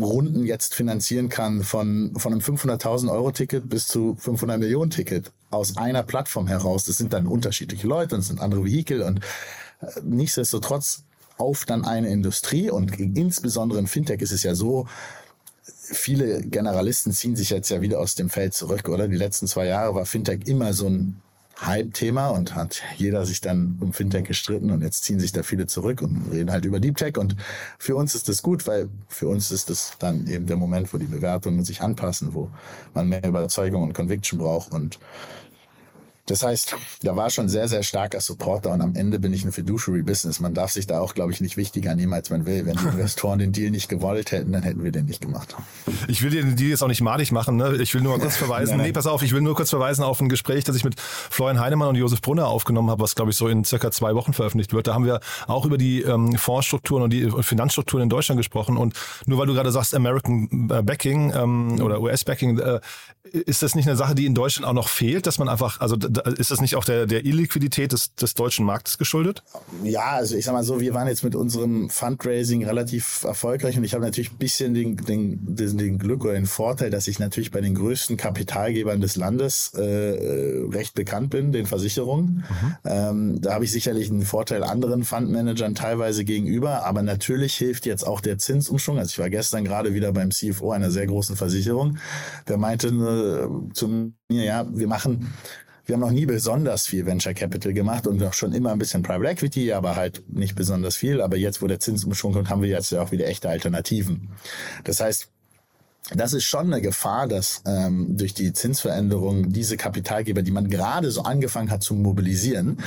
Runden 0.00 0.46
jetzt 0.46 0.74
finanzieren 0.74 1.28
kann 1.28 1.62
von, 1.62 2.14
von 2.16 2.32
einem 2.32 2.40
500.000 2.40 3.12
Euro 3.12 3.32
Ticket 3.32 3.68
bis 3.68 3.86
zu 3.86 4.16
500 4.18 4.58
Millionen 4.58 4.90
Ticket 4.90 5.32
aus 5.50 5.76
einer 5.76 6.02
Plattform 6.02 6.46
heraus. 6.46 6.84
Das 6.84 6.96
sind 6.96 7.12
dann 7.12 7.26
unterschiedliche 7.26 7.86
Leute 7.86 8.14
und 8.14 8.22
es 8.22 8.28
sind 8.28 8.40
andere 8.40 8.64
Vehikel 8.64 9.02
und 9.02 9.20
äh, 9.80 9.86
nichtsdestotrotz 10.02 11.04
auf 11.38 11.64
dann 11.64 11.84
eine 11.84 12.08
Industrie 12.08 12.70
und 12.70 12.98
insbesondere 12.98 13.78
in 13.78 13.86
Fintech 13.86 14.20
ist 14.20 14.32
es 14.32 14.42
ja 14.42 14.54
so, 14.54 14.86
viele 15.64 16.42
Generalisten 16.42 17.12
ziehen 17.12 17.36
sich 17.36 17.50
jetzt 17.50 17.68
ja 17.68 17.80
wieder 17.80 18.00
aus 18.00 18.14
dem 18.14 18.30
Feld 18.30 18.54
zurück, 18.54 18.88
oder? 18.88 19.08
Die 19.08 19.16
letzten 19.16 19.46
zwei 19.46 19.66
Jahre 19.66 19.94
war 19.94 20.06
Fintech 20.06 20.46
immer 20.46 20.72
so 20.72 20.88
ein 20.88 21.20
Hype-Thema 21.60 22.28
und 22.28 22.54
hat 22.54 22.82
jeder 22.96 23.24
sich 23.24 23.40
dann 23.40 23.78
um 23.80 23.92
Fintech 23.94 24.24
gestritten 24.24 24.70
und 24.70 24.82
jetzt 24.82 25.04
ziehen 25.04 25.18
sich 25.18 25.32
da 25.32 25.42
viele 25.42 25.66
zurück 25.66 26.02
und 26.02 26.30
reden 26.30 26.50
halt 26.50 26.66
über 26.66 26.80
Deep 26.80 26.98
Tech 26.98 27.16
und 27.16 27.34
für 27.78 27.96
uns 27.96 28.14
ist 28.14 28.28
das 28.28 28.42
gut, 28.42 28.66
weil 28.66 28.90
für 29.08 29.28
uns 29.28 29.50
ist 29.50 29.70
das 29.70 29.92
dann 29.98 30.26
eben 30.26 30.46
der 30.46 30.56
Moment, 30.56 30.92
wo 30.92 30.98
die 30.98 31.06
Bewertungen 31.06 31.64
sich 31.64 31.80
anpassen, 31.80 32.34
wo 32.34 32.50
man 32.92 33.08
mehr 33.08 33.24
Überzeugung 33.24 33.84
und 33.84 33.94
Conviction 33.94 34.38
braucht 34.38 34.72
und 34.72 34.98
das 36.26 36.42
heißt, 36.42 36.76
da 37.02 37.14
war 37.14 37.30
schon 37.30 37.48
sehr, 37.48 37.68
sehr 37.68 37.84
starker 37.84 38.20
Supporter 38.20 38.72
und 38.72 38.80
am 38.80 38.94
Ende 38.96 39.20
bin 39.20 39.32
ich 39.32 39.44
ein 39.44 39.52
Fiduciary 39.52 40.02
Business. 40.02 40.40
Man 40.40 40.54
darf 40.54 40.72
sich 40.72 40.86
da 40.86 41.00
auch, 41.00 41.14
glaube 41.14 41.32
ich, 41.32 41.40
nicht 41.40 41.56
wichtiger 41.56 41.94
nehmen, 41.94 42.12
als 42.12 42.30
man 42.30 42.46
will. 42.46 42.66
Wenn 42.66 42.76
die 42.76 42.84
Investoren 42.92 43.38
den 43.38 43.52
Deal 43.52 43.70
nicht 43.70 43.88
gewollt 43.88 44.32
hätten, 44.32 44.52
dann 44.52 44.64
hätten 44.64 44.82
wir 44.82 44.90
den 44.90 45.06
nicht 45.06 45.20
gemacht. 45.20 45.54
Ich 46.08 46.22
will 46.22 46.30
dir 46.30 46.42
den 46.42 46.56
Deal 46.56 46.70
jetzt 46.70 46.82
auch 46.82 46.88
nicht 46.88 47.00
madig 47.00 47.30
machen. 47.30 47.56
Ne? 47.56 47.76
Ich 47.80 47.94
will 47.94 48.00
nur 48.00 48.16
mal 48.16 48.22
kurz 48.22 48.36
verweisen. 48.46 48.78
nee, 48.78 48.92
pass 48.92 49.06
auf, 49.06 49.22
ich 49.22 49.32
will 49.32 49.40
nur 49.40 49.54
kurz 49.54 49.70
verweisen 49.70 50.02
auf 50.02 50.20
ein 50.20 50.28
Gespräch, 50.28 50.64
das 50.64 50.74
ich 50.74 50.84
mit 50.84 51.00
Florian 51.00 51.60
Heinemann 51.60 51.88
und 51.88 51.94
Josef 51.94 52.20
Brunner 52.20 52.48
aufgenommen 52.48 52.90
habe, 52.90 53.02
was, 53.02 53.14
glaube 53.14 53.30
ich, 53.30 53.36
so 53.36 53.46
in 53.46 53.64
circa 53.64 53.92
zwei 53.92 54.14
Wochen 54.16 54.32
veröffentlicht 54.32 54.72
wird. 54.72 54.88
Da 54.88 54.94
haben 54.94 55.04
wir 55.04 55.20
auch 55.46 55.64
über 55.64 55.78
die 55.78 56.02
ähm, 56.02 56.36
Fondsstrukturen 56.36 57.04
und 57.04 57.12
die 57.12 57.30
Finanzstrukturen 57.40 58.02
in 58.02 58.08
Deutschland 58.08 58.38
gesprochen. 58.38 58.76
Und 58.76 58.94
nur 59.26 59.38
weil 59.38 59.46
du 59.46 59.54
gerade 59.54 59.70
sagst, 59.70 59.94
American 59.94 60.68
äh, 60.72 60.82
Backing 60.82 61.32
ähm, 61.34 61.80
oder 61.80 62.00
US-Backing, 62.00 62.58
äh, 62.58 62.80
ist 63.32 63.62
das 63.62 63.74
nicht 63.74 63.86
eine 63.86 63.96
Sache, 63.96 64.14
die 64.14 64.26
in 64.26 64.34
Deutschland 64.34 64.66
auch 64.66 64.72
noch 64.72 64.88
fehlt, 64.88 65.26
dass 65.26 65.38
man 65.38 65.48
einfach, 65.48 65.80
also 65.80 65.96
ist 66.16 66.50
das 66.50 66.60
nicht 66.60 66.76
auch 66.76 66.84
der, 66.84 67.06
der 67.06 67.24
Illiquidität 67.24 67.92
des, 67.92 68.14
des 68.14 68.34
deutschen 68.34 68.64
Marktes 68.64 68.98
geschuldet? 68.98 69.42
Ja, 69.82 70.12
also 70.12 70.36
ich 70.36 70.44
sag 70.44 70.52
mal 70.52 70.64
so, 70.64 70.80
wir 70.80 70.94
waren 70.94 71.08
jetzt 71.08 71.24
mit 71.24 71.34
unserem 71.34 71.90
Fundraising 71.90 72.64
relativ 72.64 73.24
erfolgreich 73.24 73.76
und 73.76 73.84
ich 73.84 73.94
habe 73.94 74.04
natürlich 74.04 74.32
ein 74.32 74.38
bisschen 74.38 74.74
den, 74.74 74.96
den, 74.96 75.56
den, 75.56 75.78
den 75.78 75.98
Glück 75.98 76.24
oder 76.24 76.34
den 76.34 76.46
Vorteil, 76.46 76.90
dass 76.90 77.08
ich 77.08 77.18
natürlich 77.18 77.50
bei 77.50 77.60
den 77.60 77.74
größten 77.74 78.16
Kapitalgebern 78.16 79.00
des 79.00 79.16
Landes 79.16 79.72
äh, 79.74 79.82
recht 80.70 80.94
bekannt 80.94 81.30
bin, 81.30 81.52
den 81.52 81.66
Versicherungen. 81.66 82.44
Mhm. 82.48 82.76
Ähm, 82.84 83.40
da 83.40 83.54
habe 83.54 83.64
ich 83.64 83.72
sicherlich 83.72 84.10
einen 84.10 84.22
Vorteil 84.22 84.62
anderen 84.62 85.04
Fundmanagern 85.04 85.74
teilweise 85.74 86.24
gegenüber, 86.24 86.84
aber 86.84 87.02
natürlich 87.02 87.54
hilft 87.54 87.86
jetzt 87.86 88.06
auch 88.06 88.20
der 88.20 88.38
Zinsumschwung. 88.38 88.98
Also 88.98 89.10
ich 89.10 89.18
war 89.18 89.30
gestern 89.30 89.64
gerade 89.64 89.94
wieder 89.94 90.12
beim 90.12 90.30
CFO 90.30 90.72
einer 90.72 90.90
sehr 90.90 91.06
großen 91.06 91.36
Versicherung, 91.36 91.98
der 92.48 92.56
meinte, 92.56 92.88
äh, 92.88 93.72
zu 93.74 93.88
mir, 93.88 94.44
ja, 94.44 94.66
wir 94.70 94.88
machen 94.88 95.32
wir 95.86 95.94
haben 95.94 96.00
noch 96.00 96.10
nie 96.10 96.26
besonders 96.26 96.86
viel 96.86 97.06
Venture 97.06 97.32
Capital 97.32 97.72
gemacht 97.72 98.06
und 98.06 98.22
auch 98.22 98.32
schon 98.32 98.52
immer 98.52 98.72
ein 98.72 98.78
bisschen 98.78 99.02
Private 99.02 99.30
Equity, 99.30 99.72
aber 99.72 99.94
halt 99.94 100.22
nicht 100.28 100.56
besonders 100.56 100.96
viel. 100.96 101.20
Aber 101.20 101.36
jetzt, 101.36 101.62
wo 101.62 101.68
der 101.68 101.80
Zinsumschwung 101.80 102.32
kommt, 102.32 102.50
haben 102.50 102.62
wir 102.62 102.68
jetzt 102.68 102.90
ja 102.90 103.00
auch 103.02 103.12
wieder 103.12 103.26
echte 103.26 103.48
Alternativen. 103.48 104.30
Das 104.84 105.00
heißt, 105.00 105.28
das 106.14 106.32
ist 106.32 106.44
schon 106.44 106.72
eine 106.72 106.80
Gefahr, 106.80 107.26
dass 107.26 107.62
ähm, 107.66 108.16
durch 108.16 108.34
die 108.34 108.52
Zinsveränderung 108.52 109.52
diese 109.52 109.76
Kapitalgeber, 109.76 110.42
die 110.42 110.52
man 110.52 110.68
gerade 110.68 111.10
so 111.10 111.22
angefangen 111.22 111.70
hat 111.70 111.82
zu 111.82 111.94
mobilisieren, 111.94 112.78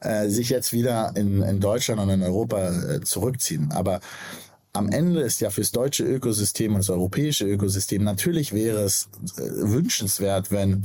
äh, 0.00 0.28
sich 0.28 0.48
jetzt 0.48 0.72
wieder 0.72 1.12
in, 1.16 1.42
in 1.42 1.60
Deutschland 1.60 2.00
und 2.00 2.10
in 2.10 2.22
Europa 2.22 2.70
äh, 2.70 3.00
zurückziehen. 3.00 3.72
Aber 3.72 4.00
am 4.72 4.90
Ende 4.90 5.22
ist 5.22 5.40
ja 5.40 5.50
fürs 5.50 5.72
deutsche 5.72 6.04
Ökosystem 6.04 6.72
und 6.72 6.78
das 6.78 6.90
europäische 6.90 7.46
Ökosystem 7.46 8.04
natürlich 8.04 8.52
wäre 8.52 8.82
es 8.82 9.08
äh, 9.36 9.40
wünschenswert, 9.40 10.52
wenn 10.52 10.82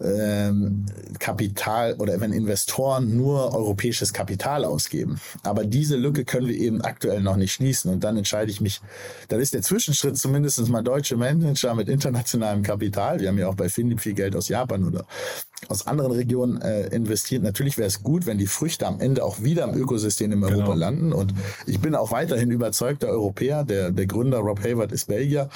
ähm, 0.00 0.86
Kapital 1.18 1.94
oder 1.94 2.20
wenn 2.20 2.32
Investoren 2.32 3.16
nur 3.16 3.54
europäisches 3.54 4.12
Kapital 4.12 4.64
ausgeben. 4.64 5.20
Aber 5.42 5.64
diese 5.64 5.96
Lücke 5.96 6.24
können 6.24 6.48
wir 6.48 6.56
eben 6.56 6.82
aktuell 6.82 7.22
noch 7.22 7.36
nicht 7.36 7.52
schließen. 7.52 7.92
Und 7.92 8.04
dann 8.04 8.16
entscheide 8.16 8.50
ich 8.50 8.60
mich, 8.60 8.80
dann 9.28 9.40
ist 9.40 9.54
der 9.54 9.62
Zwischenschritt 9.62 10.18
zumindest 10.18 10.66
mal 10.68 10.82
deutsche 10.82 11.16
Manager 11.16 11.74
mit 11.74 11.88
internationalem 11.88 12.62
Kapital. 12.62 13.20
Wir 13.20 13.28
haben 13.28 13.38
ja 13.38 13.48
auch 13.48 13.54
bei 13.54 13.68
Findip 13.68 14.00
viel 14.00 14.14
Geld 14.14 14.36
aus 14.36 14.48
Japan 14.48 14.84
oder 14.84 15.06
aus 15.68 15.86
anderen 15.86 16.12
Regionen 16.12 16.60
äh, 16.60 16.88
investiert. 16.88 17.42
Natürlich 17.42 17.78
wäre 17.78 17.88
es 17.88 18.02
gut, 18.02 18.26
wenn 18.26 18.38
die 18.38 18.46
Früchte 18.46 18.86
am 18.86 19.00
Ende 19.00 19.24
auch 19.24 19.42
wieder 19.42 19.64
im 19.64 19.74
Ökosystem 19.74 20.30
in 20.32 20.44
Europa 20.44 20.60
genau. 20.60 20.74
landen. 20.74 21.12
Und 21.12 21.34
ich 21.66 21.80
bin 21.80 21.94
auch 21.94 22.12
weiterhin 22.12 22.50
überzeugter 22.50 23.08
Europäer. 23.08 23.64
Der, 23.64 23.90
der 23.90 24.06
Gründer 24.06 24.38
Rob 24.38 24.62
Hayward 24.62 24.92
ist 24.92 25.06
Belgier. 25.08 25.48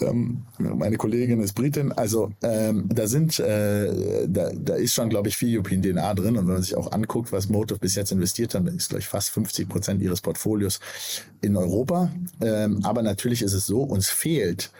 Ähm, 0.00 0.42
meine 0.58 0.96
Kollegin 0.96 1.40
ist 1.42 1.52
Britin. 1.52 1.92
Also 1.92 2.32
ähm, 2.42 2.88
da 2.88 3.06
sind, 3.06 3.38
äh, 3.40 4.26
da, 4.26 4.50
da 4.54 4.74
ist 4.74 4.94
schon, 4.94 5.10
glaube 5.10 5.28
ich, 5.28 5.36
viel 5.36 5.54
European 5.54 5.82
DNA 5.82 6.14
drin. 6.14 6.36
Und 6.38 6.46
wenn 6.46 6.54
man 6.54 6.62
sich 6.62 6.76
auch 6.76 6.90
anguckt, 6.90 7.30
was 7.30 7.48
Motive 7.48 7.78
bis 7.78 7.94
jetzt 7.94 8.10
investiert 8.10 8.54
hat, 8.54 8.66
dann 8.66 8.76
ist, 8.76 8.88
glaube 8.88 9.00
ich, 9.00 9.08
fast 9.08 9.30
50 9.30 9.68
Prozent 9.68 10.02
ihres 10.02 10.22
Portfolios 10.22 10.80
in 11.42 11.56
Europa. 11.56 12.10
Ähm, 12.40 12.80
aber 12.84 13.02
natürlich 13.02 13.42
ist 13.42 13.52
es 13.52 13.66
so, 13.66 13.82
uns 13.82 14.08
fehlt 14.08 14.70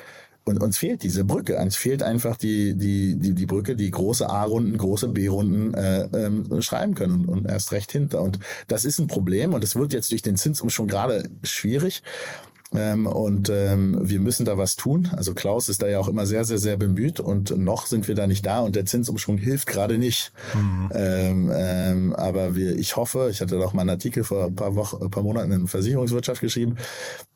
und 0.44 0.60
uns 0.60 0.78
fehlt 0.78 1.02
diese 1.02 1.24
Brücke. 1.24 1.56
Uns 1.58 1.76
fehlt 1.76 2.02
einfach 2.02 2.36
die, 2.36 2.74
die, 2.74 3.16
die, 3.16 3.34
die 3.34 3.46
Brücke, 3.46 3.76
die 3.76 3.90
große 3.90 4.28
A-Runden, 4.28 4.76
große 4.76 5.08
B-Runden 5.08 5.74
äh, 5.74 6.08
ähm, 6.14 6.62
schreiben 6.62 6.94
können 6.94 7.26
und 7.26 7.46
erst 7.46 7.72
recht 7.72 7.92
hinter. 7.92 8.22
Und 8.22 8.38
das 8.68 8.84
ist 8.84 8.98
ein 8.98 9.06
Problem 9.06 9.54
und 9.54 9.62
es 9.62 9.76
wird 9.76 9.92
jetzt 9.92 10.10
durch 10.10 10.22
den 10.22 10.36
Zinsumschwung 10.36 10.88
gerade 10.88 11.28
schwierig. 11.42 12.02
Ähm, 12.74 13.06
und 13.06 13.50
ähm, 13.50 13.98
wir 14.00 14.20
müssen 14.20 14.44
da 14.44 14.56
was 14.58 14.76
tun. 14.76 15.10
Also 15.16 15.34
Klaus 15.34 15.68
ist 15.68 15.82
da 15.82 15.88
ja 15.88 15.98
auch 15.98 16.08
immer 16.08 16.26
sehr, 16.26 16.44
sehr, 16.44 16.58
sehr 16.58 16.76
bemüht 16.76 17.20
und 17.20 17.56
noch 17.56 17.86
sind 17.86 18.08
wir 18.08 18.14
da 18.14 18.26
nicht 18.26 18.46
da 18.46 18.60
und 18.60 18.76
der 18.76 18.86
Zinsumschwung 18.86 19.38
hilft 19.38 19.66
gerade 19.66 19.98
nicht. 19.98 20.32
Mhm. 20.54 20.90
Ähm, 20.94 21.52
ähm, 21.54 22.12
aber 22.14 22.56
wir, 22.56 22.76
ich 22.76 22.96
hoffe, 22.96 23.28
ich 23.30 23.40
hatte 23.40 23.58
doch 23.58 23.74
mal 23.74 23.82
einen 23.82 23.90
Artikel 23.90 24.24
vor 24.24 24.46
ein 24.46 24.54
paar 24.54 24.74
Wochen, 24.74 25.02
ein 25.02 25.10
paar 25.10 25.22
Monaten 25.22 25.52
in 25.52 25.68
Versicherungswirtschaft 25.68 26.40
geschrieben, 26.40 26.76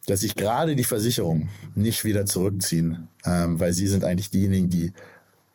dass 0.06 0.20
sich 0.20 0.34
gerade 0.34 0.76
die 0.76 0.84
Versicherungen 0.84 1.48
nicht 1.74 2.04
wieder 2.04 2.26
zurückziehen, 2.26 3.08
ähm, 3.24 3.60
weil 3.60 3.72
sie 3.72 3.88
sind 3.88 4.04
eigentlich 4.04 4.30
diejenigen, 4.30 4.70
die 4.70 4.92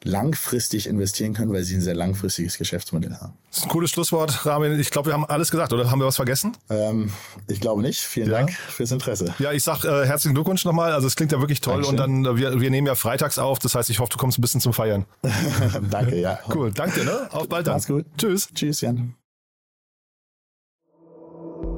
langfristig 0.04 0.88
investieren 0.88 1.34
können, 1.34 1.54
weil 1.54 1.64
sie 1.64 1.76
ein 1.76 1.82
sehr 1.82 1.94
langfristiges 1.96 2.58
Geschäftsmodell 2.58 3.16
haben. 3.16 3.34
Das 3.50 3.60
ist 3.60 3.64
ein 3.66 3.70
cooles 3.70 3.92
Schlusswort, 3.92 4.46
Ramin. 4.46 4.80
Ich 4.80 4.90
glaube, 4.90 5.10
wir 5.10 5.14
haben 5.14 5.26
alles 5.26 5.52
gesagt, 5.52 5.74
oder 5.74 5.92
haben 5.92 6.00
wir 6.00 6.08
was 6.08 6.16
vergessen? 6.16 6.58
Ähm, 6.70 7.12
ich 7.48 7.60
glaube 7.60 7.82
nicht. 7.82 8.00
Vielen 8.00 8.32
ja. 8.32 8.38
Dank 8.40 8.52
fürs 8.52 8.92
Interesse. 8.92 9.34
Ja, 9.40 9.52
ich 9.52 9.64
sag 9.64 9.84
äh, 9.84 10.06
herzlichen 10.06 10.34
Glückwunsch 10.34 10.66
nochmal. 10.66 10.94
Also 10.94 11.08
es 11.08 11.16
klingt 11.16 11.32
ja 11.32 11.40
wirklich 11.40 11.62
toll 11.62 11.82
Dankeschön. 11.84 12.14
und 12.14 12.26
dann 12.26 12.36
äh, 12.36 12.38
wir, 12.38 12.60
wir 12.60 12.72
nehmen 12.72 12.88
ja 12.88 12.96
freitags 12.96 13.38
auf. 13.38 13.60
Das 13.60 13.76
heißt, 13.76 13.90
ich 13.90 14.00
hoffe, 14.00 14.12
du 14.12 14.18
kommst 14.18 14.40
ein 14.40 14.42
bisschen 14.42 14.62
zum 14.62 14.74
Feiern. 14.74 15.06
Danke, 15.90 16.20
ja. 16.20 16.40
Cool, 16.54 16.72
danke 16.72 17.00
dir. 17.00 17.06
Ne? 17.06 17.28
Auf 17.32 17.48
bald 17.48 17.68
dann. 17.68 17.76
Mach's 17.76 17.88
gut. 17.88 18.06
Tschüss. 18.18 18.50
Tschüss, 18.54 18.82
Jan. 18.82 19.16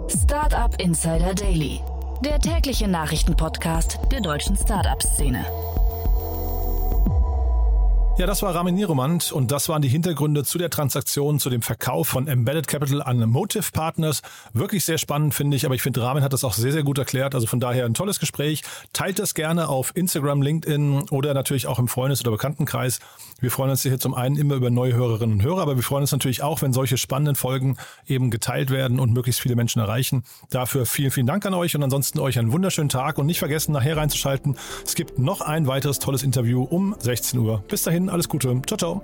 Startup 0.09 0.79
Insider 0.79 1.33
Daily, 1.33 1.81
der 2.23 2.39
tägliche 2.39 2.88
Nachrichtenpodcast 2.88 3.99
der 4.12 4.21
deutschen 4.21 4.55
Startup-Szene. 4.57 5.45
Ja, 8.15 8.28
das 8.28 8.43
war 8.43 8.54
Ramin 8.54 8.76
Niromand 8.76 9.32
und 9.32 9.52
das 9.52 9.69
waren 9.69 9.82
die 9.82 9.88
Hintergründe 9.88 10.43
zu 10.43 10.60
der 10.60 10.69
Transaktion, 10.69 11.39
zu 11.39 11.49
dem 11.49 11.63
Verkauf 11.63 12.10
von 12.10 12.28
Embedded 12.28 12.67
Capital 12.67 13.02
an 13.02 13.28
Motive 13.28 13.71
Partners. 13.73 14.21
Wirklich 14.54 14.86
sehr 14.86 14.99
spannend, 14.99 15.34
finde 15.34 15.58
ich, 15.58 15.65
aber 15.65 15.73
ich 15.73 15.82
finde, 15.82 16.04
Ramin 16.04 16.21
hat 16.21 16.32
das 16.32 16.43
auch 16.43 16.54
sehr, 16.54 16.71
sehr 16.71 16.84
gut 16.84 16.99
erklärt. 16.99 17.34
Also 17.34 17.47
von 17.47 17.60
daher 17.60 17.86
ein 17.86 17.95
tolles 17.95 18.19
Gespräch. 18.19 18.62
Teilt 18.93 19.17
das 19.17 19.34
gerne 19.34 19.67
auf 19.67 19.93
Instagram, 19.95 20.43
LinkedIn 20.43 21.10
oder 21.10 21.34
natürlich 21.34 21.65
auch 21.65 21.80
im 21.80 21.88
Freundes- 21.88 22.21
oder 22.21 22.30
Bekanntenkreis. 22.30 22.99
Wir 23.39 23.49
freuen 23.49 23.71
uns 23.71 23.82
hier 23.82 23.99
zum 23.99 24.13
einen 24.13 24.38
immer 24.38 24.56
über 24.56 24.69
neue 24.69 24.93
Hörerinnen 24.93 25.39
und 25.39 25.43
Hörer, 25.43 25.63
aber 25.63 25.76
wir 25.76 25.84
freuen 25.84 26.04
uns 26.04 26.12
natürlich 26.12 26.43
auch, 26.43 26.62
wenn 26.62 26.71
solche 26.71 26.97
spannenden 26.97 27.36
Folgen 27.36 27.78
eben 28.06 28.30
geteilt 28.30 28.69
werden 28.69 28.99
und 28.99 29.12
möglichst 29.12 29.41
viele 29.41 29.56
Menschen 29.56 29.80
erreichen. 29.80 30.23
Dafür 30.52 30.86
vielen, 30.86 31.10
vielen 31.10 31.28
Dank 31.28 31.47
an 31.47 31.56
euch 31.56 31.76
und 31.76 31.82
ansonsten 31.82 32.19
euch 32.19 32.38
einen 32.38 32.52
wunderschönen 32.52 32.89
Tag 32.89 33.17
und 33.17 33.26
nicht 33.26 33.39
vergessen, 33.39 33.71
nachher 33.71 33.97
reinzuschalten. 33.97 34.56
Es 34.86 34.93
gibt 34.93 35.17
noch 35.17 35.41
ein 35.41 35.65
weiteres 35.65 35.97
tolles 35.97 36.21
Interview 36.21 36.62
um 36.62 36.95
16 36.99 37.39
Uhr. 37.39 37.63
Bis 37.67 37.82
dahin, 38.03 38.09
alles 38.09 38.29
Gute. 38.29 38.61
Ciao, 38.67 38.77
ciao. 38.77 39.01